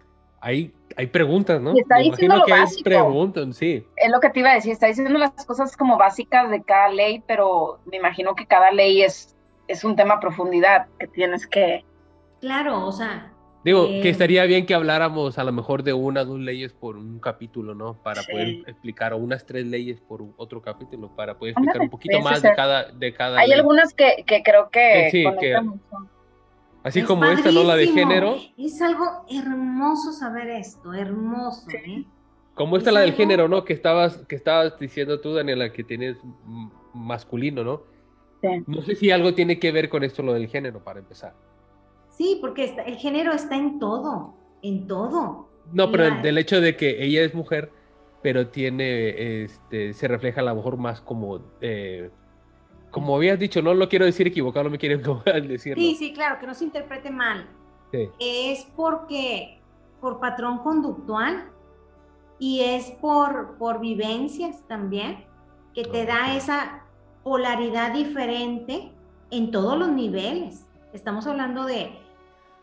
hay, 0.40 0.72
hay 0.96 1.06
preguntas, 1.08 1.60
¿no? 1.60 1.74
Y 1.76 1.80
está 1.80 1.96
Me 1.96 2.04
diciendo 2.04 2.36
imagino 2.36 2.36
lo 2.36 2.44
que 2.46 2.52
básico. 2.52 2.84
preguntas, 2.84 3.56
sí. 3.56 3.86
Es 3.96 4.10
lo 4.10 4.20
que 4.20 4.30
te 4.30 4.40
iba 4.40 4.50
a 4.50 4.54
decir, 4.54 4.72
está 4.72 4.86
diciendo 4.86 5.18
las 5.18 5.44
cosas 5.46 5.76
como 5.76 5.98
básicas 5.98 6.50
de 6.50 6.62
cada 6.62 6.88
ley, 6.88 7.22
pero 7.26 7.80
me 7.84 7.98
imagino 7.98 8.34
que 8.34 8.46
cada 8.46 8.70
ley 8.72 9.02
es, 9.02 9.36
es 9.70 9.84
un 9.84 9.96
tema 9.96 10.14
a 10.14 10.20
profundidad 10.20 10.86
que 10.98 11.06
tienes 11.06 11.46
que... 11.46 11.84
Claro, 12.40 12.86
o 12.86 12.92
sea, 12.92 13.32
Digo, 13.62 13.88
Eh, 13.90 14.00
que 14.00 14.08
estaría 14.08 14.44
bien 14.44 14.64
que 14.64 14.72
habláramos 14.72 15.38
a 15.38 15.44
lo 15.44 15.52
mejor 15.52 15.82
de 15.82 15.92
una 15.92 16.22
o 16.22 16.24
dos 16.24 16.40
leyes 16.40 16.72
por 16.72 16.96
un 16.96 17.20
capítulo, 17.20 17.74
¿no? 17.74 17.92
Para 18.02 18.22
Sí. 18.22 18.32
poder 18.32 18.48
explicar, 18.66 19.12
o 19.12 19.18
unas 19.18 19.44
tres 19.44 19.66
leyes 19.66 20.00
por 20.00 20.24
otro 20.38 20.62
capítulo, 20.62 21.14
para 21.14 21.36
poder 21.36 21.50
explicar 21.52 21.74
Ándale, 21.76 21.84
un 21.84 21.90
poquito 21.90 22.20
más 22.20 22.40
de 22.40 22.54
cada, 22.54 22.90
de 22.90 23.12
cada 23.12 23.38
Hay 23.38 23.48
ley. 23.50 23.58
algunas 23.58 23.92
que, 23.92 24.24
que 24.26 24.42
creo 24.42 24.70
que... 24.70 24.80
Que 24.80 25.10
sí, 25.10 25.24
que-. 25.38 25.58
Así 26.82 27.00
es 27.00 27.04
como 27.06 27.26
esta, 27.26 27.52
¿no? 27.52 27.62
La 27.62 27.76
de 27.76 27.88
género. 27.88 28.36
Es 28.56 28.80
algo 28.80 29.04
hermoso 29.30 30.12
saber 30.14 30.48
esto, 30.48 30.94
hermoso, 30.94 31.68
Sí. 31.68 31.76
¿eh? 31.76 32.04
Como 32.54 32.78
esta 32.78 32.88
Es 32.88 32.94
la 32.94 33.00
del 33.00 33.10
algo- 33.10 33.16
género, 33.18 33.48
¿no? 33.48 33.64
Que 33.66 33.74
estabas, 33.74 34.16
que 34.26 34.36
estabas 34.36 34.78
diciendo 34.78 35.20
tú, 35.20 35.34
Daniela, 35.34 35.70
que 35.70 35.84
tienes 35.84 36.16
masculino, 36.94 37.62
¿no? 37.62 37.82
Sí. 38.42 38.48
No 38.66 38.82
sé 38.82 38.94
si 38.94 39.10
algo 39.10 39.34
tiene 39.34 39.58
que 39.58 39.70
ver 39.72 39.88
con 39.88 40.02
esto 40.04 40.22
lo 40.22 40.32
del 40.32 40.48
género, 40.48 40.82
para 40.82 41.00
empezar. 41.00 41.34
Sí, 42.08 42.38
porque 42.40 42.64
está- 42.64 42.82
el 42.82 42.96
género 42.96 43.32
está 43.32 43.56
en 43.56 43.78
todo, 43.78 44.34
en 44.62 44.86
todo. 44.86 45.48
No, 45.72 45.90
pero 45.90 46.20
del 46.22 46.38
hecho 46.38 46.60
de 46.60 46.76
que 46.76 47.04
ella 47.04 47.22
es 47.22 47.34
mujer, 47.34 47.70
pero 48.22 48.48
tiene, 48.48 49.42
este, 49.44 49.92
se 49.92 50.08
refleja 50.08 50.40
a 50.40 50.44
lo 50.44 50.54
mejor 50.56 50.76
más 50.76 51.00
como, 51.00 51.40
eh, 51.60 52.10
como 52.90 53.14
habías 53.16 53.38
dicho, 53.38 53.62
no 53.62 53.72
lo 53.74 53.88
quiero 53.88 54.04
decir 54.04 54.26
equivocado, 54.26 54.64
no 54.64 54.70
me 54.70 54.78
quieren 54.78 55.00
decirlo. 55.48 55.82
Sí, 55.82 55.94
sí, 55.98 56.12
claro, 56.12 56.38
que 56.40 56.46
no 56.46 56.54
se 56.54 56.64
interprete 56.64 57.10
mal. 57.10 57.48
Sí. 57.92 58.08
Es 58.18 58.64
porque, 58.76 59.60
por 60.00 60.18
patrón 60.18 60.58
conductual 60.58 61.50
y 62.38 62.60
es 62.62 62.90
por, 63.00 63.56
por 63.58 63.80
vivencias 63.80 64.66
también, 64.66 65.24
que 65.74 65.84
te 65.84 66.04
da 66.04 66.34
esa, 66.36 66.84
polaridad 67.22 67.92
diferente 67.92 68.92
en 69.30 69.50
todos 69.50 69.78
los 69.78 69.90
niveles. 69.90 70.66
Estamos 70.92 71.26
hablando 71.26 71.64
de 71.64 71.98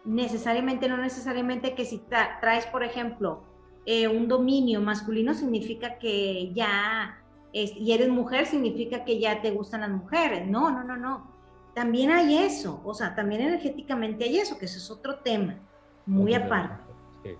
necesariamente, 0.05 0.87
no 0.87 0.97
necesariamente 0.97 1.75
que 1.75 1.85
si 1.85 2.01
traes, 2.41 2.65
por 2.67 2.83
ejemplo, 2.83 3.43
eh, 3.85 4.07
un 4.07 4.27
dominio 4.27 4.81
masculino 4.81 5.33
significa 5.33 5.97
que 5.97 6.51
ya, 6.53 7.21
y 7.53 7.91
eres 7.91 8.09
mujer, 8.09 8.45
significa 8.45 9.05
que 9.05 9.19
ya 9.19 9.41
te 9.41 9.51
gustan 9.51 9.81
las 9.81 9.89
mujeres. 9.91 10.47
No, 10.47 10.71
no, 10.71 10.83
no, 10.83 10.97
no. 10.97 11.31
También 11.73 12.11
hay 12.11 12.37
eso, 12.37 12.81
o 12.83 12.93
sea, 12.93 13.15
también 13.15 13.41
energéticamente 13.41 14.25
hay 14.25 14.39
eso, 14.39 14.57
que 14.57 14.65
eso 14.65 14.77
es 14.77 14.89
otro 14.89 15.19
tema, 15.19 15.59
muy 16.05 16.33
aparte. 16.33 16.83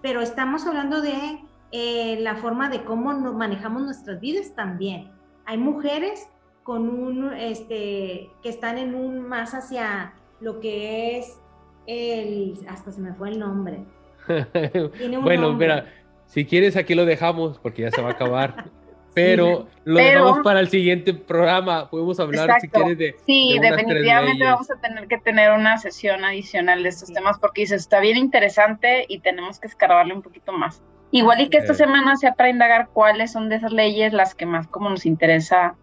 Pero 0.02 0.22
estamos 0.22 0.66
hablando 0.68 1.02
de 1.02 1.40
eh, 1.72 2.20
la 2.20 2.36
forma 2.36 2.70
de 2.70 2.84
cómo 2.84 3.14
manejamos 3.34 3.82
nuestras 3.82 4.20
vidas 4.20 4.54
también. 4.54 5.12
Hay 5.46 5.58
mujeres 5.58 6.30
con 6.68 6.90
un, 6.90 7.34
este, 7.34 8.30
que 8.44 8.50
están 8.50 8.78
en 8.78 8.94
un 8.94 9.22
más 9.22 9.54
hacia 9.54 10.16
lo 10.42 10.60
que 10.60 11.18
es 11.18 11.40
el, 11.88 12.56
hasta 12.68 12.92
se 12.92 13.00
me 13.00 13.14
fue 13.14 13.30
el 13.30 13.40
nombre. 13.40 13.86
bueno, 15.24 15.54
mira, 15.54 15.86
si 16.26 16.44
quieres 16.44 16.76
aquí 16.76 16.94
lo 16.94 17.06
dejamos 17.06 17.58
porque 17.58 17.84
ya 17.84 17.92
se 17.92 18.02
va 18.02 18.10
a 18.10 18.12
acabar. 18.12 18.66
Pero 19.14 19.68
lo 19.86 19.98
dejamos 19.98 20.40
para 20.44 20.60
el 20.60 20.68
siguiente 20.68 21.14
programa. 21.14 21.90
Podemos 21.90 22.20
hablar 22.20 22.60
si 22.60 22.68
quieres 22.68 22.98
de. 22.98 23.16
Sí, 23.26 23.58
definitivamente 23.60 24.44
vamos 24.44 24.70
a 24.70 24.76
tener 24.76 25.08
que 25.08 25.18
tener 25.20 25.54
una 25.54 25.78
sesión 25.78 26.26
adicional 26.26 26.84
de 26.84 26.90
estos 26.90 27.14
temas 27.14 27.40
porque 27.40 27.62
dices, 27.62 27.84
está 27.84 28.02
bien 28.02 28.18
interesante 28.18 29.06
y 29.08 29.20
tenemos 29.20 29.60
que 29.60 29.68
escarbarle 29.68 30.14
un 30.14 30.22
poquito 30.22 30.52
más. 30.52 30.84
Igual 31.12 31.40
y 31.40 31.50
que 31.50 31.58
esta 31.60 31.74
semana 31.74 32.18
sea 32.18 32.34
para 32.34 32.50
indagar 32.50 32.90
cuáles 32.92 33.32
son 33.32 33.48
de 33.48 33.56
esas 33.56 33.72
leyes 33.72 34.12
las 34.12 34.36
que 34.36 34.46
más 34.46 34.68
como 34.68 34.90
nos 34.90 35.06
interesa 35.06 35.78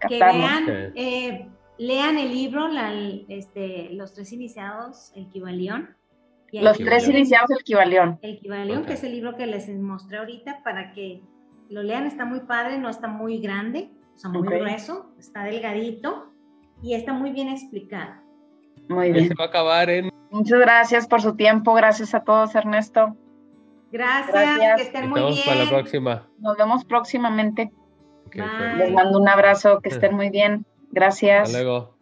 Que 0.00 0.18
vean, 0.18 0.92
eh, 0.94 1.48
lean 1.78 2.18
el 2.18 2.32
libro, 2.32 2.68
este, 3.28 3.90
Los 3.92 4.14
Tres 4.14 4.32
Iniciados, 4.32 5.12
el 5.16 5.28
Kibalión. 5.28 5.96
Los 6.52 6.78
Tres 6.78 7.08
Iniciados, 7.08 7.50
el 7.50 7.64
Kibalión. 7.64 8.18
El 8.22 8.38
Kibalión, 8.38 8.84
que 8.84 8.94
es 8.94 9.04
el 9.04 9.12
libro 9.12 9.36
que 9.36 9.46
les 9.46 9.68
mostré 9.68 10.18
ahorita 10.18 10.62
para 10.62 10.92
que 10.92 11.22
lo 11.68 11.82
lean. 11.82 12.06
Está 12.06 12.24
muy 12.24 12.40
padre, 12.40 12.78
no 12.78 12.88
está 12.88 13.08
muy 13.08 13.38
grande, 13.38 13.90
o 14.14 14.18
sea, 14.18 14.30
muy 14.30 14.46
grueso, 14.46 15.12
está 15.18 15.44
delgadito 15.44 16.32
y 16.82 16.94
está 16.94 17.12
muy 17.12 17.32
bien 17.32 17.48
explicado. 17.48 18.14
Muy 18.88 19.12
bien. 19.12 19.28
Se 19.28 19.34
va 19.34 19.44
a 19.44 19.48
acabar 19.48 19.90
en... 19.90 20.10
Muchas 20.30 20.60
gracias 20.60 21.06
por 21.06 21.22
su 21.22 21.36
tiempo. 21.36 21.74
Gracias 21.74 22.14
a 22.14 22.20
todos, 22.20 22.54
Ernesto. 22.54 23.16
Gracias, 23.90 24.76
que 24.76 24.82
estén 24.82 25.08
muy 25.08 25.20
bien. 25.20 25.42
para 25.46 25.64
la 25.64 25.70
próxima. 25.70 26.28
Nos 26.38 26.56
vemos 26.56 26.84
próximamente. 26.84 27.70
Les 28.34 28.92
mando 28.92 29.18
un 29.18 29.28
abrazo, 29.28 29.80
que 29.80 29.88
estén 29.88 30.14
muy 30.14 30.30
bien. 30.30 30.66
Gracias. 30.90 31.48
Hasta 31.48 31.62
luego. 31.62 31.97